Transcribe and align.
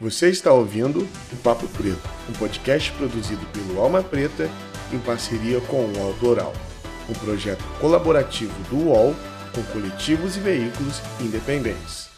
Você 0.00 0.30
está 0.30 0.50
ouvindo 0.50 1.06
o 1.30 1.36
Papo 1.42 1.68
Preto, 1.68 2.00
um 2.26 2.32
podcast 2.32 2.90
produzido 2.92 3.44
pelo 3.52 3.78
Alma 3.78 4.02
Preta 4.02 4.48
em 4.90 4.98
parceria 4.98 5.60
com 5.60 5.84
o 5.84 5.98
UOL 5.98 6.14
Doral, 6.14 6.54
um 7.06 7.12
projeto 7.12 7.62
colaborativo 7.78 8.54
do 8.70 8.88
UOL 8.88 9.14
com 9.54 9.62
coletivos 9.64 10.38
e 10.38 10.40
veículos 10.40 11.02
independentes. 11.20 12.08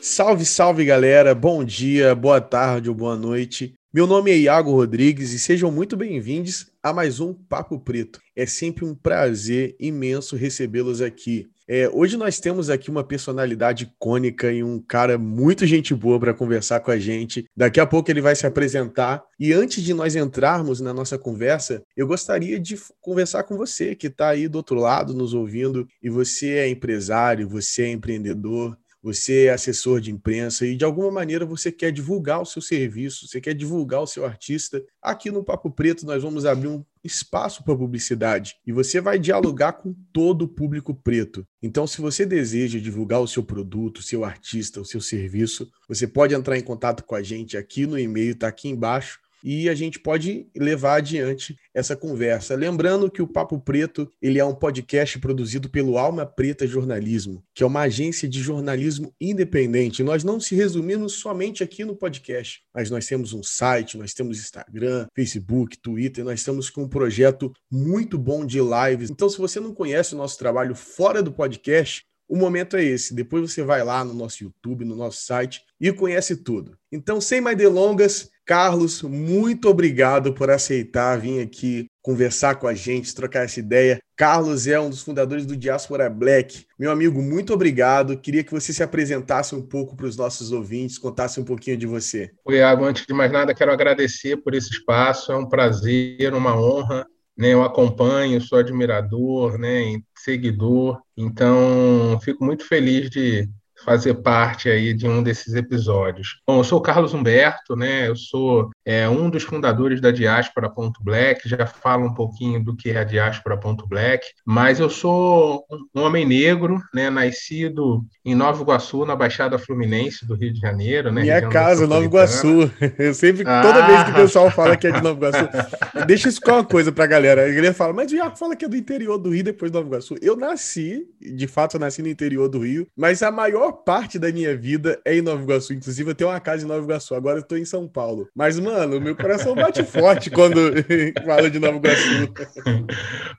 Salve, 0.00 0.44
salve 0.44 0.84
galera, 0.84 1.32
bom 1.32 1.62
dia, 1.62 2.12
boa 2.12 2.40
tarde 2.40 2.88
ou 2.88 2.94
boa 2.94 3.14
noite. 3.14 3.72
Meu 3.94 4.08
nome 4.08 4.32
é 4.32 4.36
Iago 4.36 4.72
Rodrigues 4.72 5.32
e 5.32 5.38
sejam 5.38 5.70
muito 5.70 5.96
bem-vindos 5.96 6.66
a 6.82 6.92
mais 6.92 7.20
um 7.20 7.32
Papo 7.32 7.78
Preto. 7.78 8.20
É 8.34 8.44
sempre 8.44 8.84
um 8.84 8.92
prazer 8.92 9.76
imenso 9.78 10.34
recebê-los 10.34 11.00
aqui. 11.00 11.48
É, 11.68 11.88
hoje 11.88 12.16
nós 12.16 12.40
temos 12.40 12.68
aqui 12.68 12.90
uma 12.90 13.04
personalidade 13.04 13.84
icônica 13.84 14.50
e 14.50 14.64
um 14.64 14.80
cara 14.80 15.16
muito 15.16 15.64
gente 15.64 15.94
boa 15.94 16.18
para 16.18 16.34
conversar 16.34 16.80
com 16.80 16.90
a 16.90 16.98
gente. 16.98 17.46
Daqui 17.56 17.78
a 17.78 17.86
pouco 17.86 18.10
ele 18.10 18.20
vai 18.20 18.34
se 18.34 18.44
apresentar. 18.44 19.22
E 19.38 19.52
antes 19.52 19.80
de 19.80 19.94
nós 19.94 20.16
entrarmos 20.16 20.80
na 20.80 20.92
nossa 20.92 21.16
conversa, 21.16 21.80
eu 21.96 22.08
gostaria 22.08 22.58
de 22.58 22.76
conversar 23.00 23.44
com 23.44 23.56
você 23.56 23.94
que 23.94 24.08
está 24.08 24.30
aí 24.30 24.48
do 24.48 24.56
outro 24.56 24.76
lado 24.76 25.14
nos 25.14 25.34
ouvindo 25.34 25.86
e 26.02 26.10
você 26.10 26.54
é 26.54 26.68
empresário, 26.68 27.48
você 27.48 27.84
é 27.84 27.92
empreendedor, 27.92 28.76
você 29.04 29.44
é 29.44 29.50
assessor 29.50 30.00
de 30.00 30.10
imprensa 30.10 30.66
e 30.66 30.74
de 30.74 30.82
alguma 30.82 31.10
maneira 31.10 31.44
você 31.44 31.70
quer 31.70 31.92
divulgar 31.92 32.40
o 32.40 32.46
seu 32.46 32.62
serviço, 32.62 33.28
você 33.28 33.38
quer 33.38 33.52
divulgar 33.52 34.00
o 34.00 34.06
seu 34.06 34.24
artista. 34.24 34.82
Aqui 35.02 35.30
no 35.30 35.44
Papo 35.44 35.70
Preto 35.70 36.06
nós 36.06 36.22
vamos 36.22 36.46
abrir 36.46 36.68
um 36.68 36.82
espaço 37.04 37.62
para 37.62 37.76
publicidade 37.76 38.56
e 38.66 38.72
você 38.72 39.02
vai 39.02 39.18
dialogar 39.18 39.74
com 39.74 39.94
todo 40.10 40.46
o 40.46 40.48
público 40.48 40.94
preto. 40.94 41.46
Então, 41.62 41.86
se 41.86 42.00
você 42.00 42.24
deseja 42.24 42.78
divulgar 42.78 43.20
o 43.20 43.28
seu 43.28 43.42
produto, 43.42 43.98
o 43.98 44.02
seu 44.02 44.24
artista, 44.24 44.80
o 44.80 44.86
seu 44.86 45.02
serviço, 45.02 45.70
você 45.86 46.06
pode 46.06 46.34
entrar 46.34 46.56
em 46.56 46.62
contato 46.62 47.04
com 47.04 47.14
a 47.14 47.22
gente 47.22 47.58
aqui 47.58 47.86
no 47.86 47.98
e-mail, 47.98 48.32
está 48.32 48.48
aqui 48.48 48.70
embaixo 48.70 49.20
e 49.44 49.68
a 49.68 49.74
gente 49.74 50.00
pode 50.00 50.46
levar 50.56 50.96
adiante 50.96 51.54
essa 51.74 51.94
conversa. 51.94 52.54
Lembrando 52.54 53.10
que 53.10 53.20
o 53.20 53.28
Papo 53.28 53.60
Preto 53.60 54.10
ele 54.22 54.38
é 54.38 54.44
um 54.44 54.54
podcast 54.54 55.18
produzido 55.18 55.68
pelo 55.68 55.98
Alma 55.98 56.24
Preta 56.24 56.66
Jornalismo, 56.66 57.44
que 57.54 57.62
é 57.62 57.66
uma 57.66 57.82
agência 57.82 58.26
de 58.26 58.40
jornalismo 58.40 59.14
independente. 59.20 60.02
Nós 60.02 60.24
não 60.24 60.40
se 60.40 60.54
resumimos 60.54 61.14
somente 61.14 61.62
aqui 61.62 61.84
no 61.84 61.94
podcast, 61.94 62.62
mas 62.72 62.90
nós 62.90 63.06
temos 63.06 63.34
um 63.34 63.42
site, 63.42 63.98
nós 63.98 64.14
temos 64.14 64.38
Instagram, 64.38 65.06
Facebook, 65.14 65.76
Twitter, 65.78 66.24
nós 66.24 66.40
estamos 66.40 66.70
com 66.70 66.84
um 66.84 66.88
projeto 66.88 67.52
muito 67.70 68.16
bom 68.16 68.46
de 68.46 68.60
lives. 68.60 69.10
Então, 69.10 69.28
se 69.28 69.36
você 69.36 69.60
não 69.60 69.74
conhece 69.74 70.14
o 70.14 70.18
nosso 70.18 70.38
trabalho 70.38 70.74
fora 70.74 71.22
do 71.22 71.32
podcast, 71.32 72.06
o 72.28 72.36
momento 72.36 72.76
é 72.76 72.84
esse. 72.84 73.14
Depois 73.14 73.50
você 73.50 73.62
vai 73.62 73.84
lá 73.84 74.02
no 74.04 74.14
nosso 74.14 74.42
YouTube, 74.42 74.84
no 74.84 74.96
nosso 74.96 75.22
site 75.24 75.62
e 75.80 75.92
conhece 75.92 76.36
tudo. 76.36 76.76
Então, 76.90 77.20
sem 77.20 77.40
mais 77.40 77.56
delongas, 77.56 78.30
Carlos, 78.46 79.02
muito 79.02 79.68
obrigado 79.68 80.34
por 80.34 80.50
aceitar 80.50 81.18
vir 81.18 81.40
aqui 81.40 81.86
conversar 82.04 82.56
com 82.56 82.68
a 82.68 82.74
gente, 82.74 83.14
trocar 83.14 83.44
essa 83.44 83.58
ideia. 83.58 83.98
Carlos 84.14 84.66
é 84.66 84.78
um 84.78 84.90
dos 84.90 85.02
fundadores 85.02 85.46
do 85.46 85.56
Diaspora 85.56 86.10
Black. 86.10 86.66
Meu 86.78 86.90
amigo, 86.90 87.22
muito 87.22 87.54
obrigado. 87.54 88.18
Queria 88.18 88.44
que 88.44 88.52
você 88.52 88.74
se 88.74 88.82
apresentasse 88.82 89.54
um 89.54 89.62
pouco 89.62 89.96
para 89.96 90.04
os 90.04 90.14
nossos 90.14 90.52
ouvintes, 90.52 90.98
contasse 90.98 91.40
um 91.40 91.44
pouquinho 91.44 91.78
de 91.78 91.86
você. 91.86 92.30
Iago, 92.46 92.84
antes 92.84 93.06
de 93.06 93.14
mais 93.14 93.32
nada, 93.32 93.54
quero 93.54 93.72
agradecer 93.72 94.36
por 94.36 94.54
esse 94.54 94.68
espaço. 94.68 95.32
É 95.32 95.36
um 95.36 95.48
prazer, 95.48 96.34
uma 96.34 96.54
honra. 96.54 97.06
Né, 97.36 97.52
eu 97.52 97.64
acompanho, 97.64 98.40
sou 98.40 98.58
admirador, 98.58 99.58
né, 99.58 99.98
seguidor, 100.16 101.00
então 101.16 102.16
fico 102.22 102.44
muito 102.44 102.64
feliz 102.64 103.10
de 103.10 103.48
fazer 103.84 104.14
parte 104.14 104.68
aí 104.68 104.94
de 104.94 105.06
um 105.06 105.22
desses 105.22 105.54
episódios. 105.54 106.40
Bom, 106.46 106.58
eu 106.58 106.64
sou 106.64 106.78
o 106.78 106.82
Carlos 106.82 107.14
Humberto, 107.14 107.76
né? 107.76 108.08
Eu 108.08 108.16
sou 108.16 108.70
é, 108.84 109.08
um 109.08 109.28
dos 109.28 109.42
fundadores 109.42 110.00
da 110.00 110.10
Diáspora 110.10 110.72
Black, 111.00 111.48
já 111.48 111.66
falo 111.66 112.06
um 112.06 112.14
pouquinho 112.14 112.62
do 112.62 112.74
que 112.74 112.90
é 112.90 112.98
a 112.98 113.04
Diáspora 113.04 113.58
Black, 113.86 114.26
mas 114.44 114.80
eu 114.80 114.88
sou 114.90 115.64
um 115.94 116.02
homem 116.02 116.26
negro, 116.26 116.80
né? 116.92 117.10
Nascido 117.10 118.04
em 118.24 118.34
Nova 118.34 118.62
Iguaçu, 118.62 119.04
na 119.04 119.14
Baixada 119.14 119.58
Fluminense 119.58 120.26
do 120.26 120.34
Rio 120.34 120.52
de 120.52 120.60
Janeiro, 120.60 121.12
né? 121.12 121.22
Minha 121.22 121.48
casa, 121.48 121.86
Nova 121.86 122.04
Iguaçu. 122.04 122.70
Eu 122.98 123.14
sempre, 123.14 123.44
ah. 123.46 123.62
toda 123.62 123.86
vez 123.86 124.04
que 124.04 124.10
o 124.10 124.14
pessoal 124.14 124.50
fala 124.50 124.76
que 124.76 124.86
é 124.86 124.90
de 124.90 125.02
Nova 125.02 125.28
Iguaçu, 125.28 125.48
deixa 126.06 126.28
isso 126.28 126.40
com 126.40 126.52
uma 126.52 126.64
coisa 126.64 126.90
pra 126.90 127.06
galera. 127.06 127.46
A 127.46 127.52
galera 127.52 127.74
fala, 127.74 127.92
mas 127.92 128.10
o 128.10 128.16
Iaco 128.16 128.38
fala 128.38 128.56
que 128.56 128.64
é 128.64 128.68
do 128.68 128.76
interior 128.76 129.18
do 129.18 129.30
Rio, 129.30 129.44
depois 129.44 129.70
de 129.70 129.76
Nova 129.76 129.88
Iguaçu. 129.88 130.16
Eu 130.22 130.36
nasci, 130.36 131.06
de 131.20 131.46
fato, 131.46 131.76
eu 131.76 131.80
nasci 131.80 132.02
no 132.02 132.08
interior 132.08 132.48
do 132.48 132.60
Rio, 132.60 132.86
mas 132.96 133.22
a 133.22 133.30
maior 133.30 133.73
parte 133.74 134.18
da 134.18 134.30
minha 134.30 134.56
vida 134.56 135.00
é 135.04 135.16
em 135.16 135.22
Nova 135.22 135.42
Iguaçu. 135.42 135.72
Inclusive, 135.72 136.10
eu 136.10 136.14
tenho 136.14 136.30
uma 136.30 136.40
casa 136.40 136.64
em 136.64 136.68
Nova 136.68 136.84
Iguaçu. 136.84 137.14
Agora 137.14 137.38
eu 137.38 137.42
tô 137.42 137.56
em 137.56 137.64
São 137.64 137.88
Paulo. 137.88 138.28
Mas, 138.34 138.58
mano, 138.58 139.00
meu 139.00 139.16
coração 139.16 139.54
bate 139.54 139.82
forte 139.84 140.30
quando 140.30 140.72
fala 141.24 141.50
de 141.50 141.58
Nova 141.58 141.76
Iguaçu. 141.76 142.32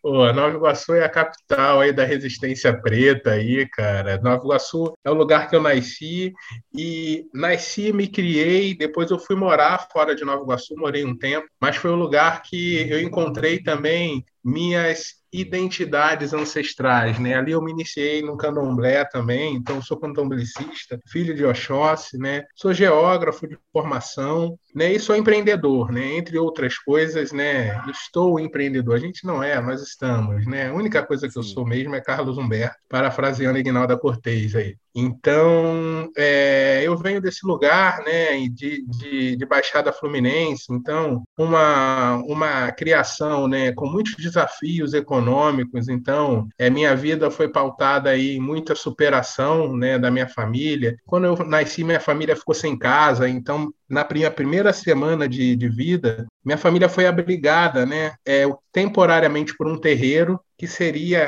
Pô, 0.02 0.32
Nova 0.34 0.56
Iguaçu 0.56 0.94
é 0.94 1.04
a 1.04 1.10
capital 1.10 1.80
aí 1.80 1.94
da 1.94 2.04
resistência 2.04 2.74
preta 2.74 3.32
aí, 3.32 3.68
cara. 3.70 4.20
Nova 4.22 4.44
Iguaçu 4.44 4.94
é 5.04 5.10
o 5.10 5.16
lugar 5.16 5.50
que 5.50 5.56
eu 5.56 5.62
nasci 5.62 6.34
e 6.76 7.26
nasci, 7.34 7.92
me 7.94 8.08
criei, 8.08 8.76
depois 8.76 9.10
eu 9.12 9.20
fui 9.20 9.36
morar 9.36 9.88
fora 9.92 10.16
de 10.16 10.26
Nova 10.26 10.44
Iguaçu, 10.44 10.76
morei 10.78 11.06
um 11.06 11.18
tempo, 11.18 11.48
mas 11.60 11.76
foi 11.78 11.92
o 11.92 11.96
lugar 11.96 12.42
que 12.42 12.90
eu 12.90 13.00
encontrei 13.00 13.62
também 13.62 14.26
minhas 14.44 15.16
identidades 15.40 16.34
ancestrais, 16.34 17.20
né? 17.20 17.36
Ali 17.36 17.52
eu 17.52 17.62
me 17.62 17.72
iniciei 17.72 18.22
no 18.22 18.38
candomblé 18.38 19.06
também, 19.06 19.56
então 19.56 19.82
sou 19.82 19.98
candomblecista, 19.98 21.00
filho 21.08 21.36
de 21.36 21.46
Oxóssi, 21.46 22.18
né? 22.18 22.44
Sou 22.56 22.74
geógrafo 22.74 23.48
de 23.48 23.58
formação, 23.72 24.58
né? 24.76 24.92
E 24.92 25.00
sou 25.00 25.16
empreendedor, 25.16 25.92
né? 25.92 26.18
Entre 26.18 26.38
outras 26.38 26.78
coisas, 26.78 27.32
né? 27.32 27.82
Estou 27.90 28.40
empreendedor. 28.40 28.96
A 28.96 29.00
gente 29.00 29.26
não 29.26 29.42
é, 29.42 29.60
nós 29.62 29.82
estamos, 29.82 30.46
né? 30.46 30.68
A 30.68 30.74
única 30.74 31.02
coisa 31.02 31.30
que 31.30 31.38
eu 31.38 31.44
sou 31.44 31.66
mesmo 31.66 31.96
é 31.96 32.02
Carlos 32.02 32.38
Humberto, 32.38 32.76
parafraseando 32.90 33.58
Ignalda 33.58 33.98
Cortez 33.98 34.54
aí. 34.56 34.76
Então, 34.98 36.10
é, 36.16 36.82
eu 36.82 36.96
venho 36.96 37.20
desse 37.20 37.46
lugar, 37.46 38.02
né, 38.06 38.40
de, 38.48 38.82
de, 38.88 39.36
de, 39.36 39.46
Baixada 39.46 39.92
Fluminense, 39.92 40.68
então, 40.70 41.22
uma, 41.38 42.16
uma 42.26 42.72
criação, 42.72 43.46
né, 43.46 43.74
com 43.74 43.90
muitos 43.90 44.16
desafios 44.16 44.94
econômicos, 44.94 45.90
então, 45.90 46.48
é, 46.58 46.70
minha 46.70 46.96
vida 46.96 47.30
foi 47.30 47.50
pautada 47.50 48.10
aí 48.10 48.38
em 48.38 48.40
muita 48.40 48.74
superação, 48.74 49.76
né, 49.76 50.00
da 50.00 50.10
minha 50.10 50.30
família. 50.30 50.96
Quando 51.06 51.26
eu 51.26 51.36
nasci, 51.46 51.84
minha 51.84 52.00
família 52.00 52.36
ficou 52.36 52.56
sem 52.56 52.78
casa, 52.80 53.28
então, 53.28 53.74
na 53.90 54.04
primeira 54.04 54.74
semana 54.74 55.28
de, 55.28 55.56
de 55.56 55.70
vida, 55.70 56.26
minha 56.44 56.58
família 56.58 56.88
foi 56.88 57.08
abrigada, 57.08 57.86
né, 57.86 58.14
é, 58.26 58.46
temporariamente 58.72 59.56
por 59.58 59.68
um 59.68 59.78
terreiro, 59.78 60.40
que 60.58 60.68
seria 60.68 61.26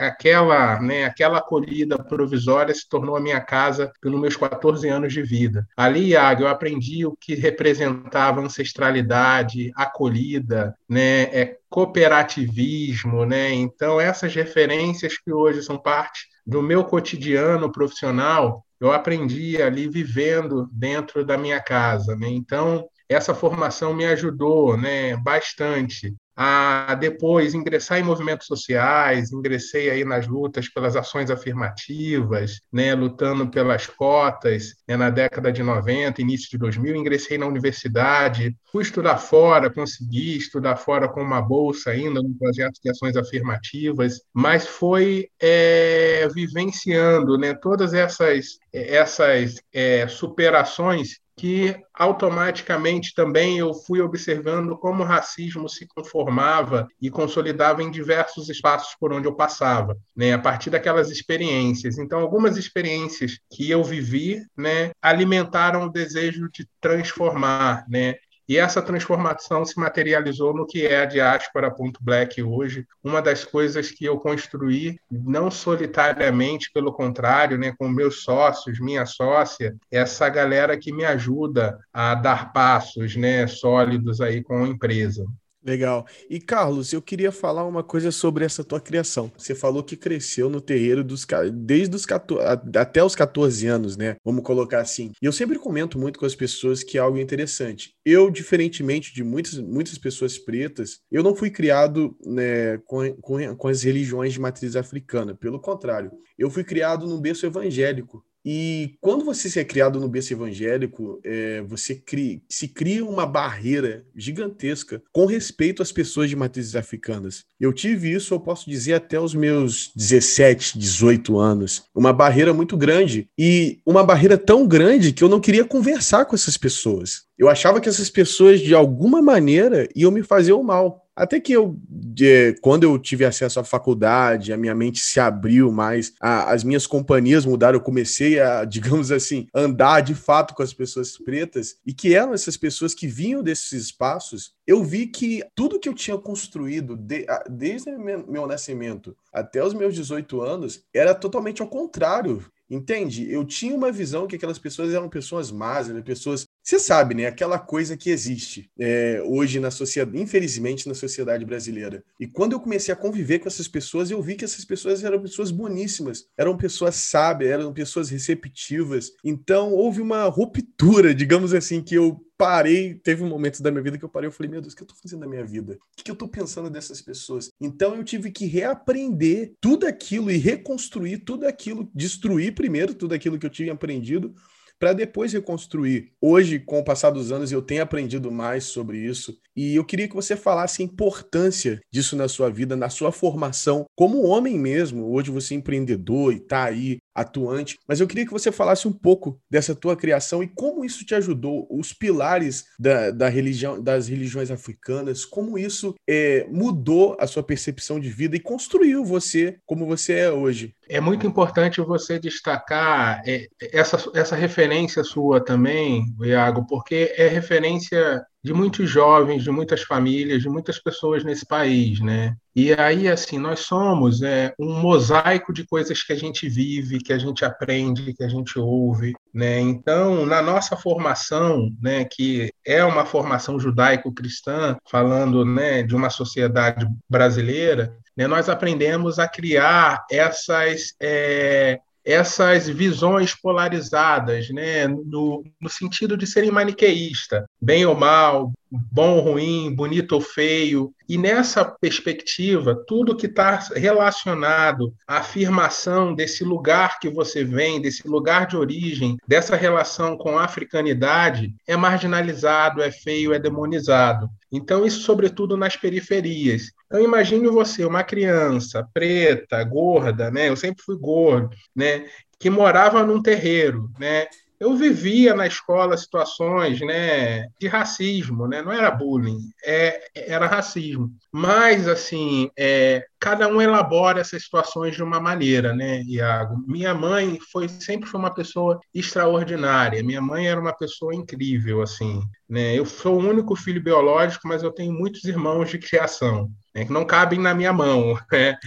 aquela, 0.00 0.80
né, 0.80 1.04
aquela 1.04 1.38
acolhida 1.38 1.98
provisória 1.98 2.74
se 2.74 2.88
tornou 2.88 3.14
a 3.16 3.20
minha 3.20 3.40
casa 3.40 3.92
pelos 4.00 4.20
meus 4.20 4.36
14 4.36 4.88
anos 4.88 5.12
de 5.12 5.22
vida. 5.22 5.66
Ali, 5.76 6.08
Iago, 6.08 6.42
eu 6.42 6.48
aprendi 6.48 7.06
o 7.06 7.16
que 7.20 7.34
representava 7.34 8.40
ancestralidade, 8.40 9.70
acolhida, 9.76 10.74
né, 10.88 11.22
é, 11.24 11.58
cooperativismo, 11.68 13.26
né? 13.26 13.52
Então, 13.52 14.00
essas 14.00 14.32
referências 14.34 15.18
que 15.18 15.32
hoje 15.32 15.60
são 15.62 15.76
parte 15.76 16.28
do 16.46 16.62
meu 16.62 16.84
cotidiano 16.84 17.70
profissional, 17.70 18.64
eu 18.84 18.92
aprendi 18.92 19.60
ali 19.62 19.88
vivendo 19.88 20.68
dentro 20.72 21.24
da 21.24 21.38
minha 21.38 21.60
casa, 21.60 22.14
né? 22.16 22.28
Então, 22.28 22.86
essa 23.08 23.34
formação 23.34 23.94
me 23.94 24.04
ajudou 24.06 24.76
né, 24.76 25.16
bastante 25.16 26.14
a 26.36 26.94
depois 26.94 27.54
ingressar 27.54 27.98
em 27.98 28.02
movimentos 28.02 28.46
sociais, 28.46 29.32
ingressei 29.32 29.90
aí 29.90 30.04
nas 30.04 30.26
lutas 30.26 30.68
pelas 30.68 30.96
ações 30.96 31.30
afirmativas, 31.30 32.60
né, 32.72 32.94
lutando 32.94 33.48
pelas 33.48 33.86
cotas 33.86 34.74
né, 34.88 34.96
na 34.96 35.10
década 35.10 35.52
de 35.52 35.62
90, 35.62 36.20
início 36.20 36.50
de 36.50 36.58
2000, 36.58 36.96
ingressei 36.96 37.38
na 37.38 37.46
universidade, 37.46 38.56
fui 38.70 38.82
estudar 38.82 39.18
fora, 39.18 39.72
consegui 39.72 40.36
estudar 40.36 40.76
fora 40.76 41.08
com 41.08 41.22
uma 41.22 41.40
bolsa 41.40 41.90
ainda 41.90 42.20
no 42.20 42.34
projeto 42.34 42.80
de 42.82 42.90
ações 42.90 43.16
afirmativas, 43.16 44.20
mas 44.32 44.66
foi 44.66 45.28
é, 45.40 46.28
vivenciando 46.34 47.38
né, 47.38 47.54
todas 47.54 47.94
essas, 47.94 48.58
essas 48.72 49.56
é, 49.72 50.08
superações 50.08 51.23
que 51.36 51.76
automaticamente 51.92 53.14
também 53.14 53.58
eu 53.58 53.74
fui 53.74 54.00
observando 54.00 54.76
como 54.78 55.02
o 55.02 55.06
racismo 55.06 55.68
se 55.68 55.86
conformava 55.88 56.86
e 57.00 57.10
consolidava 57.10 57.82
em 57.82 57.90
diversos 57.90 58.48
espaços 58.48 58.94
por 58.98 59.12
onde 59.12 59.26
eu 59.26 59.34
passava, 59.34 59.96
né, 60.14 60.32
a 60.32 60.38
partir 60.38 60.70
daquelas 60.70 61.10
experiências. 61.10 61.98
Então, 61.98 62.20
algumas 62.20 62.56
experiências 62.56 63.38
que 63.52 63.70
eu 63.70 63.82
vivi, 63.82 64.42
né, 64.56 64.92
alimentaram 65.02 65.84
o 65.84 65.90
desejo 65.90 66.48
de 66.52 66.68
transformar, 66.80 67.84
né, 67.88 68.14
E 68.48 68.58
essa 68.58 68.82
transformação 68.82 69.64
se 69.64 69.78
materializou 69.78 70.54
no 70.54 70.66
que 70.66 70.86
é 70.86 71.00
a 71.00 71.06
Diáspora.black 71.06 72.42
hoje, 72.42 72.86
uma 73.02 73.22
das 73.22 73.44
coisas 73.44 73.90
que 73.90 74.04
eu 74.04 74.18
construí, 74.18 74.98
não 75.10 75.50
solitariamente, 75.50 76.70
pelo 76.72 76.92
contrário, 76.92 77.56
né, 77.56 77.72
com 77.78 77.88
meus 77.88 78.22
sócios, 78.22 78.78
minha 78.78 79.06
sócia, 79.06 79.74
essa 79.90 80.28
galera 80.28 80.76
que 80.78 80.92
me 80.92 81.04
ajuda 81.04 81.78
a 81.92 82.14
dar 82.14 82.52
passos 82.52 83.16
né, 83.16 83.46
sólidos 83.46 84.20
aí 84.20 84.42
com 84.42 84.64
a 84.64 84.68
empresa. 84.68 85.24
Legal. 85.64 86.06
E 86.28 86.38
Carlos, 86.38 86.92
eu 86.92 87.00
queria 87.00 87.32
falar 87.32 87.64
uma 87.64 87.82
coisa 87.82 88.10
sobre 88.10 88.44
essa 88.44 88.62
tua 88.62 88.80
criação. 88.80 89.32
Você 89.36 89.54
falou 89.54 89.82
que 89.82 89.96
cresceu 89.96 90.50
no 90.50 90.60
terreiro 90.60 91.02
dos 91.02 91.26
desde 91.54 91.96
os 91.96 92.04
14, 92.04 92.44
até 92.76 93.02
os 93.02 93.14
14 93.14 93.66
anos, 93.66 93.96
né? 93.96 94.16
Vamos 94.22 94.44
colocar 94.44 94.80
assim. 94.80 95.12
E 95.22 95.24
eu 95.24 95.32
sempre 95.32 95.58
comento 95.58 95.98
muito 95.98 96.18
com 96.18 96.26
as 96.26 96.34
pessoas 96.34 96.82
que 96.82 96.98
é 96.98 97.00
algo 97.00 97.18
interessante. 97.18 97.94
Eu, 98.04 98.30
diferentemente 98.30 99.14
de 99.14 99.24
muitas, 99.24 99.58
muitas 99.58 99.96
pessoas 99.96 100.36
pretas, 100.36 100.98
eu 101.10 101.22
não 101.22 101.34
fui 101.34 101.50
criado 101.50 102.14
né, 102.26 102.76
com, 102.84 103.14
com, 103.22 103.56
com 103.56 103.68
as 103.68 103.82
religiões 103.82 104.34
de 104.34 104.40
matriz 104.40 104.76
africana. 104.76 105.34
Pelo 105.34 105.58
contrário, 105.58 106.12
eu 106.38 106.50
fui 106.50 106.62
criado 106.62 107.06
num 107.06 107.20
berço 107.20 107.46
evangélico. 107.46 108.22
E 108.44 108.96
quando 109.00 109.24
você 109.24 109.58
é 109.58 109.64
criado 109.64 109.98
no 109.98 110.08
berço 110.08 110.32
evangélico, 110.32 111.18
é, 111.24 111.62
você 111.62 112.02
se 112.48 112.68
cria 112.68 113.04
uma 113.04 113.26
barreira 113.26 114.04
gigantesca 114.14 115.02
com 115.12 115.24
respeito 115.24 115.82
às 115.82 115.90
pessoas 115.90 116.28
de 116.28 116.36
matrizes 116.36 116.76
africanas. 116.76 117.44
Eu 117.58 117.72
tive 117.72 118.12
isso, 118.12 118.34
eu 118.34 118.40
posso 118.40 118.68
dizer, 118.68 118.94
até 118.94 119.18
os 119.18 119.34
meus 119.34 119.90
17, 119.96 120.78
18 120.78 121.38
anos. 121.38 121.84
Uma 121.94 122.12
barreira 122.12 122.52
muito 122.52 122.76
grande. 122.76 123.28
E 123.38 123.80
uma 123.86 124.04
barreira 124.04 124.36
tão 124.36 124.66
grande 124.66 125.12
que 125.12 125.24
eu 125.24 125.28
não 125.28 125.40
queria 125.40 125.64
conversar 125.64 126.26
com 126.26 126.34
essas 126.34 126.58
pessoas. 126.58 127.24
Eu 127.36 127.48
achava 127.48 127.80
que 127.80 127.88
essas 127.88 128.08
pessoas, 128.10 128.60
de 128.60 128.74
alguma 128.74 129.20
maneira, 129.20 129.88
iam 129.94 130.10
me 130.10 130.22
fazer 130.22 130.52
o 130.52 130.62
mal. 130.62 131.04
Até 131.16 131.38
que 131.38 131.52
eu, 131.52 131.78
de, 131.88 132.54
quando 132.60 132.82
eu 132.82 132.98
tive 132.98 133.24
acesso 133.24 133.60
à 133.60 133.64
faculdade, 133.64 134.52
a 134.52 134.56
minha 134.56 134.74
mente 134.74 134.98
se 134.98 135.20
abriu 135.20 135.70
mais, 135.70 136.12
a, 136.20 136.52
as 136.52 136.64
minhas 136.64 136.88
companhias 136.88 137.46
mudaram, 137.46 137.78
eu 137.78 137.82
comecei 137.82 138.40
a, 138.40 138.64
digamos 138.66 139.12
assim, 139.12 139.46
andar 139.54 140.00
de 140.00 140.14
fato 140.14 140.54
com 140.54 140.62
as 140.62 140.74
pessoas 140.74 141.16
pretas, 141.16 141.76
e 141.86 141.92
que 141.92 142.14
eram 142.14 142.34
essas 142.34 142.56
pessoas 142.56 142.94
que 142.94 143.06
vinham 143.06 143.44
desses 143.44 143.72
espaços, 143.72 144.54
eu 144.66 144.82
vi 144.82 145.06
que 145.06 145.44
tudo 145.54 145.78
que 145.78 145.88
eu 145.88 145.94
tinha 145.94 146.18
construído 146.18 146.96
de, 146.96 147.26
desde 147.48 147.90
meu 147.96 148.46
nascimento 148.46 149.16
até 149.32 149.64
os 149.64 149.74
meus 149.74 149.94
18 149.94 150.40
anos 150.40 150.82
era 150.92 151.14
totalmente 151.14 151.62
ao 151.62 151.68
contrário. 151.68 152.44
Entende? 152.68 153.30
Eu 153.30 153.44
tinha 153.44 153.74
uma 153.74 153.92
visão 153.92 154.26
que 154.26 154.36
aquelas 154.36 154.58
pessoas 154.58 154.92
eram 154.92 155.08
pessoas 155.08 155.52
más, 155.52 155.90
eram 155.90 156.02
pessoas 156.02 156.46
você 156.64 156.78
sabe, 156.78 157.14
né? 157.14 157.26
Aquela 157.26 157.58
coisa 157.58 157.94
que 157.94 158.08
existe 158.08 158.70
é, 158.78 159.22
hoje 159.22 159.60
na 159.60 159.70
sociedade, 159.70 160.18
infelizmente, 160.18 160.88
na 160.88 160.94
sociedade 160.94 161.44
brasileira. 161.44 162.02
E 162.18 162.26
quando 162.26 162.52
eu 162.52 162.60
comecei 162.60 162.92
a 162.92 162.96
conviver 162.96 163.38
com 163.38 163.48
essas 163.48 163.68
pessoas, 163.68 164.10
eu 164.10 164.22
vi 164.22 164.34
que 164.34 164.46
essas 164.46 164.64
pessoas 164.64 165.04
eram 165.04 165.20
pessoas 165.20 165.50
boníssimas, 165.50 166.26
eram 166.38 166.56
pessoas 166.56 166.94
sábias, 166.94 167.50
eram 167.50 167.70
pessoas 167.70 168.08
receptivas. 168.08 169.12
Então 169.22 169.74
houve 169.74 170.00
uma 170.00 170.24
ruptura, 170.24 171.14
digamos 171.14 171.52
assim, 171.52 171.82
que 171.82 171.96
eu 171.96 172.24
parei, 172.36 172.94
teve 172.94 173.22
um 173.22 173.28
momento 173.28 173.62
da 173.62 173.70
minha 173.70 173.82
vida 173.82 173.98
que 173.98 174.04
eu 174.04 174.08
parei, 174.08 174.28
eu 174.28 174.32
falei, 174.32 174.50
meu 174.50 174.60
Deus, 174.60 174.72
o 174.72 174.76
que 174.76 174.82
eu 174.82 174.86
tô 174.86 174.94
fazendo 174.94 175.20
na 175.20 175.26
minha 175.26 175.44
vida? 175.44 175.78
O 175.98 176.02
que 176.02 176.10
eu 176.10 176.16
tô 176.16 176.26
pensando 176.26 176.70
dessas 176.70 177.02
pessoas? 177.02 177.50
Então 177.60 177.94
eu 177.94 178.02
tive 178.02 178.30
que 178.30 178.46
reaprender 178.46 179.52
tudo 179.60 179.86
aquilo 179.86 180.30
e 180.30 180.38
reconstruir 180.38 181.18
tudo 181.18 181.46
aquilo, 181.46 181.90
destruir 181.94 182.54
primeiro 182.54 182.94
tudo 182.94 183.14
aquilo 183.14 183.38
que 183.38 183.46
eu 183.46 183.50
tinha 183.50 183.72
aprendido 183.72 184.34
para 184.78 184.92
depois 184.92 185.32
reconstruir. 185.32 186.12
Hoje, 186.20 186.58
com 186.58 186.78
o 186.78 186.84
passar 186.84 187.10
dos 187.10 187.32
anos, 187.32 187.52
eu 187.52 187.62
tenho 187.62 187.82
aprendido 187.82 188.30
mais 188.30 188.64
sobre 188.64 188.98
isso 188.98 189.38
e 189.56 189.74
eu 189.74 189.84
queria 189.84 190.08
que 190.08 190.14
você 190.14 190.36
falasse 190.36 190.82
a 190.82 190.84
importância 190.84 191.80
disso 191.92 192.16
na 192.16 192.28
sua 192.28 192.50
vida, 192.50 192.76
na 192.76 192.88
sua 192.88 193.12
formação 193.12 193.86
como 193.96 194.22
homem 194.22 194.58
mesmo. 194.58 195.12
Hoje 195.12 195.30
você 195.30 195.54
é 195.54 195.56
empreendedor 195.56 196.32
e 196.32 196.36
está 196.36 196.64
aí 196.64 196.98
atuante, 197.14 197.78
mas 197.86 198.00
eu 198.00 198.06
queria 198.06 198.26
que 198.26 198.32
você 198.32 198.50
falasse 198.50 198.88
um 198.88 198.92
pouco 198.92 199.40
dessa 199.48 199.74
tua 199.74 199.96
criação 199.96 200.42
e 200.42 200.48
como 200.48 200.84
isso 200.84 201.04
te 201.04 201.14
ajudou, 201.14 201.66
os 201.70 201.92
pilares 201.92 202.64
da, 202.78 203.10
da 203.10 203.28
religião, 203.28 203.80
das 203.80 204.08
religiões 204.08 204.50
africanas, 204.50 205.24
como 205.24 205.58
isso 205.58 205.94
é, 206.08 206.46
mudou 206.50 207.16
a 207.20 207.26
sua 207.26 207.42
percepção 207.42 208.00
de 208.00 208.10
vida 208.10 208.36
e 208.36 208.40
construiu 208.40 209.04
você 209.04 209.58
como 209.64 209.86
você 209.86 210.14
é 210.14 210.30
hoje. 210.30 210.74
É 210.88 211.00
muito 211.00 211.26
importante 211.26 211.80
você 211.80 212.18
destacar 212.18 213.22
é, 213.26 213.46
essa, 213.72 213.98
essa 214.14 214.36
referência 214.36 215.04
sua 215.04 215.42
também, 215.42 216.04
Iago, 216.20 216.66
porque 216.66 217.14
é 217.16 217.28
referência 217.28 218.24
de 218.44 218.52
muitos 218.52 218.90
jovens, 218.90 219.42
de 219.42 219.50
muitas 219.50 219.82
famílias, 219.82 220.42
de 220.42 220.50
muitas 220.50 220.78
pessoas 220.78 221.24
nesse 221.24 221.46
país, 221.46 221.98
né? 222.00 222.36
E 222.54 222.74
aí, 222.74 223.08
assim, 223.08 223.38
nós 223.38 223.60
somos 223.60 224.22
é, 224.22 224.52
um 224.60 224.80
mosaico 224.80 225.50
de 225.50 225.66
coisas 225.66 226.02
que 226.02 226.12
a 226.12 226.16
gente 226.16 226.46
vive, 226.46 226.98
que 226.98 227.12
a 227.14 227.18
gente 227.18 227.42
aprende, 227.42 228.12
que 228.12 228.22
a 228.22 228.28
gente 228.28 228.58
ouve, 228.58 229.14
né? 229.32 229.58
Então, 229.60 230.26
na 230.26 230.42
nossa 230.42 230.76
formação, 230.76 231.70
né, 231.80 232.04
que 232.04 232.52
é 232.66 232.84
uma 232.84 233.06
formação 233.06 233.58
judaico-cristã, 233.58 234.76
falando, 234.90 235.42
né, 235.42 235.82
de 235.82 235.96
uma 235.96 236.10
sociedade 236.10 236.86
brasileira, 237.08 237.96
né, 238.14 238.26
nós 238.26 238.50
aprendemos 238.50 239.18
a 239.18 239.26
criar 239.26 240.04
essas 240.10 240.94
é, 241.00 241.80
essas 242.04 242.68
visões 242.68 243.34
polarizadas, 243.34 244.50
né, 244.50 244.86
no, 244.86 245.42
no 245.60 245.70
sentido 245.70 246.16
de 246.16 246.26
serem 246.26 246.50
maniqueísta, 246.50 247.46
bem 247.60 247.86
ou 247.86 247.94
mal, 247.94 248.52
bom 248.90 249.16
ou 249.16 249.20
ruim, 249.20 249.74
bonito 249.74 250.12
ou 250.12 250.20
feio. 250.20 250.92
E 251.08 251.18
nessa 251.18 251.64
perspectiva, 251.64 252.74
tudo 252.86 253.16
que 253.16 253.26
está 253.26 253.58
relacionado 253.74 254.94
à 255.06 255.18
afirmação 255.18 256.14
desse 256.14 256.44
lugar 256.44 256.98
que 256.98 257.08
você 257.08 257.44
vem, 257.44 257.80
desse 257.80 258.06
lugar 258.08 258.46
de 258.46 258.56
origem, 258.56 259.16
dessa 259.26 259.56
relação 259.56 260.16
com 260.16 260.38
a 260.38 260.44
africanidade, 260.44 261.54
é 261.66 261.76
marginalizado, 261.76 262.82
é 262.82 262.90
feio, 262.90 263.32
é 263.34 263.38
demonizado. 263.38 264.28
Então, 264.50 264.86
isso, 264.86 265.00
sobretudo, 265.00 265.56
nas 265.56 265.76
periferias. 265.76 266.70
Então, 266.86 267.00
imagine 267.00 267.48
você, 267.48 267.84
uma 267.84 268.04
criança 268.04 268.86
preta, 268.94 269.62
gorda, 269.64 270.30
né? 270.30 270.48
Eu 270.48 270.56
sempre 270.56 270.82
fui 270.84 270.96
gordo, 270.96 271.50
né? 271.74 272.06
Que 272.38 272.48
morava 272.48 273.04
num 273.04 273.20
terreiro, 273.20 273.90
né? 273.98 274.26
Eu 274.64 274.74
vivia 274.74 275.34
na 275.34 275.46
escola 275.46 275.94
situações 275.94 276.80
né, 276.80 277.46
de 277.60 277.68
racismo, 277.68 278.48
né? 278.48 278.62
não 278.62 278.72
era 278.72 278.90
bullying, 278.90 279.38
é, 279.62 280.08
era 280.14 280.46
racismo. 280.46 281.10
Mas, 281.30 281.86
assim, 281.86 282.50
é, 282.56 283.04
cada 283.20 283.46
um 283.46 283.60
elabora 283.60 284.20
essas 284.20 284.42
situações 284.42 284.96
de 284.96 285.02
uma 285.02 285.20
maneira, 285.20 285.74
né, 285.74 286.02
Iago? 286.06 286.64
Minha 286.66 286.94
mãe 286.94 287.38
foi 287.52 287.68
sempre 287.68 288.08
foi 288.08 288.18
uma 288.18 288.32
pessoa 288.32 288.80
extraordinária. 288.94 290.02
Minha 290.02 290.22
mãe 290.22 290.48
era 290.48 290.60
uma 290.60 290.72
pessoa 290.72 291.14
incrível, 291.14 291.82
assim. 291.82 292.22
Né? 292.48 292.74
Eu 292.74 292.86
sou 292.86 293.20
o 293.20 293.28
único 293.28 293.54
filho 293.54 293.82
biológico, 293.82 294.48
mas 294.48 294.62
eu 294.62 294.70
tenho 294.70 294.94
muitos 294.94 295.24
irmãos 295.24 295.68
de 295.68 295.78
criação. 295.78 296.50
Né, 296.74 296.86
que 296.86 296.92
não 296.92 297.04
cabem 297.04 297.38
na 297.38 297.54
minha 297.54 297.72
mão. 297.72 298.16
Né? 298.32 298.58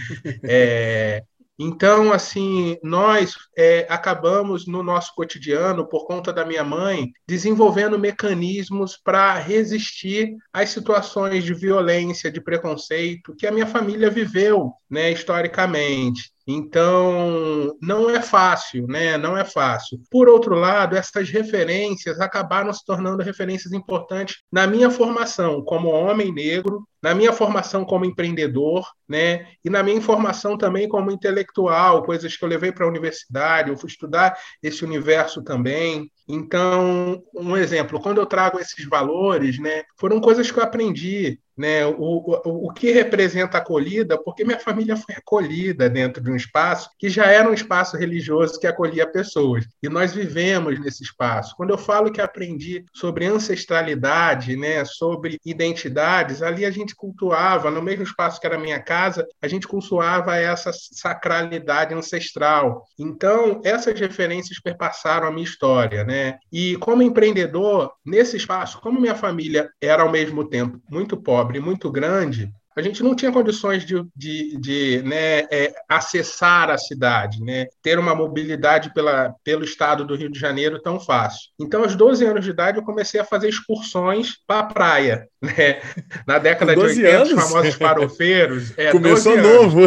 É, 0.44 1.22
então, 1.58 2.12
assim, 2.12 2.78
nós 2.84 3.34
é, 3.56 3.84
acabamos 3.90 4.66
no 4.66 4.80
nosso 4.82 5.12
cotidiano, 5.14 5.88
por 5.88 6.06
conta 6.06 6.32
da 6.32 6.44
minha 6.44 6.62
mãe, 6.62 7.10
desenvolvendo 7.26 7.98
mecanismos 7.98 8.96
para 8.96 9.34
resistir 9.38 10.36
às 10.52 10.70
situações 10.70 11.42
de 11.42 11.52
violência, 11.52 12.30
de 12.30 12.40
preconceito 12.40 13.34
que 13.34 13.46
a 13.46 13.50
minha 13.50 13.66
família 13.66 14.08
viveu, 14.08 14.72
né, 14.88 15.10
historicamente. 15.10 16.32
Então, 16.50 17.76
não 17.78 18.08
é 18.08 18.22
fácil, 18.22 18.86
né? 18.86 19.18
Não 19.18 19.36
é 19.36 19.44
fácil. 19.44 20.00
Por 20.10 20.30
outro 20.30 20.54
lado, 20.54 20.96
essas 20.96 21.28
referências 21.28 22.18
acabaram 22.20 22.72
se 22.72 22.82
tornando 22.86 23.22
referências 23.22 23.74
importantes 23.74 24.38
na 24.50 24.66
minha 24.66 24.88
formação 24.88 25.62
como 25.62 25.90
homem 25.90 26.32
negro, 26.32 26.88
na 27.02 27.14
minha 27.14 27.34
formação 27.34 27.84
como 27.84 28.06
empreendedor, 28.06 28.88
né? 29.06 29.46
E 29.62 29.68
na 29.68 29.82
minha 29.82 30.00
formação 30.00 30.56
também 30.56 30.88
como 30.88 31.10
intelectual, 31.10 32.02
coisas 32.02 32.34
que 32.34 32.42
eu 32.42 32.48
levei 32.48 32.72
para 32.72 32.86
a 32.86 32.88
universidade, 32.88 33.68
eu 33.68 33.76
fui 33.76 33.90
estudar 33.90 34.38
esse 34.62 34.82
universo 34.86 35.42
também. 35.42 36.10
Então, 36.26 37.22
um 37.34 37.58
exemplo, 37.58 38.00
quando 38.00 38.22
eu 38.22 38.26
trago 38.26 38.58
esses 38.58 38.86
valores, 38.86 39.58
né, 39.58 39.82
foram 39.98 40.18
coisas 40.18 40.50
que 40.50 40.58
eu 40.58 40.64
aprendi 40.64 41.38
né, 41.58 41.84
o, 41.84 41.94
o, 41.98 42.68
o 42.68 42.72
que 42.72 42.92
representa 42.92 43.58
acolhida, 43.58 44.16
porque 44.16 44.44
minha 44.44 44.60
família 44.60 44.96
foi 44.96 45.16
acolhida 45.16 45.90
dentro 45.90 46.22
de 46.22 46.30
um 46.30 46.36
espaço 46.36 46.88
que 46.96 47.08
já 47.08 47.26
era 47.26 47.50
um 47.50 47.54
espaço 47.54 47.96
religioso 47.96 48.60
que 48.60 48.66
acolhia 48.66 49.10
pessoas. 49.10 49.66
E 49.82 49.88
nós 49.88 50.14
vivemos 50.14 50.78
nesse 50.78 51.02
espaço. 51.02 51.54
Quando 51.56 51.70
eu 51.70 51.78
falo 51.78 52.12
que 52.12 52.20
aprendi 52.20 52.84
sobre 52.94 53.26
ancestralidade, 53.26 54.56
né, 54.56 54.84
sobre 54.84 55.38
identidades, 55.44 56.42
ali 56.42 56.64
a 56.64 56.70
gente 56.70 56.94
cultuava, 56.94 57.70
no 57.70 57.82
mesmo 57.82 58.04
espaço 58.04 58.40
que 58.40 58.46
era 58.46 58.56
minha 58.56 58.80
casa, 58.80 59.26
a 59.42 59.48
gente 59.48 59.66
cultuava 59.66 60.36
essa 60.36 60.70
sacralidade 60.72 61.92
ancestral. 61.92 62.84
Então, 62.96 63.60
essas 63.64 63.98
referências 63.98 64.60
perpassaram 64.60 65.26
a 65.26 65.30
minha 65.32 65.44
história. 65.44 66.04
Né? 66.04 66.38
E 66.52 66.76
como 66.76 67.02
empreendedor, 67.02 67.92
nesse 68.06 68.36
espaço, 68.36 68.80
como 68.80 69.00
minha 69.00 69.14
família 69.14 69.68
era 69.80 70.02
ao 70.02 70.10
mesmo 70.10 70.48
tempo 70.48 70.80
muito 70.88 71.16
pobre 71.16 71.47
e 71.56 71.60
muito 71.60 71.90
grande, 71.90 72.52
a 72.78 72.82
gente 72.82 73.02
não 73.02 73.14
tinha 73.14 73.32
condições 73.32 73.84
de, 73.84 74.06
de, 74.14 74.56
de 74.56 75.02
né, 75.02 75.40
é, 75.50 75.74
acessar 75.88 76.70
a 76.70 76.78
cidade, 76.78 77.42
né, 77.42 77.66
ter 77.82 77.98
uma 77.98 78.14
mobilidade 78.14 78.94
pela, 78.94 79.34
pelo 79.42 79.64
estado 79.64 80.04
do 80.04 80.14
Rio 80.14 80.30
de 80.30 80.38
Janeiro 80.38 80.80
tão 80.80 81.00
fácil. 81.00 81.50
Então, 81.60 81.82
aos 81.82 81.96
12 81.96 82.24
anos 82.24 82.44
de 82.44 82.52
idade, 82.52 82.78
eu 82.78 82.84
comecei 82.84 83.20
a 83.20 83.24
fazer 83.24 83.48
excursões 83.48 84.36
para 84.46 84.60
a 84.60 84.64
praia. 84.64 85.28
Né? 85.40 85.80
Na 86.26 86.38
década 86.38 86.74
de 86.74 86.80
80, 86.80 87.08
anos? 87.08 87.32
os 87.32 87.42
famosos 87.42 87.74
farofeiros. 87.74 88.72
É, 88.78 88.92
Começou 88.92 89.36
novo. 89.36 89.80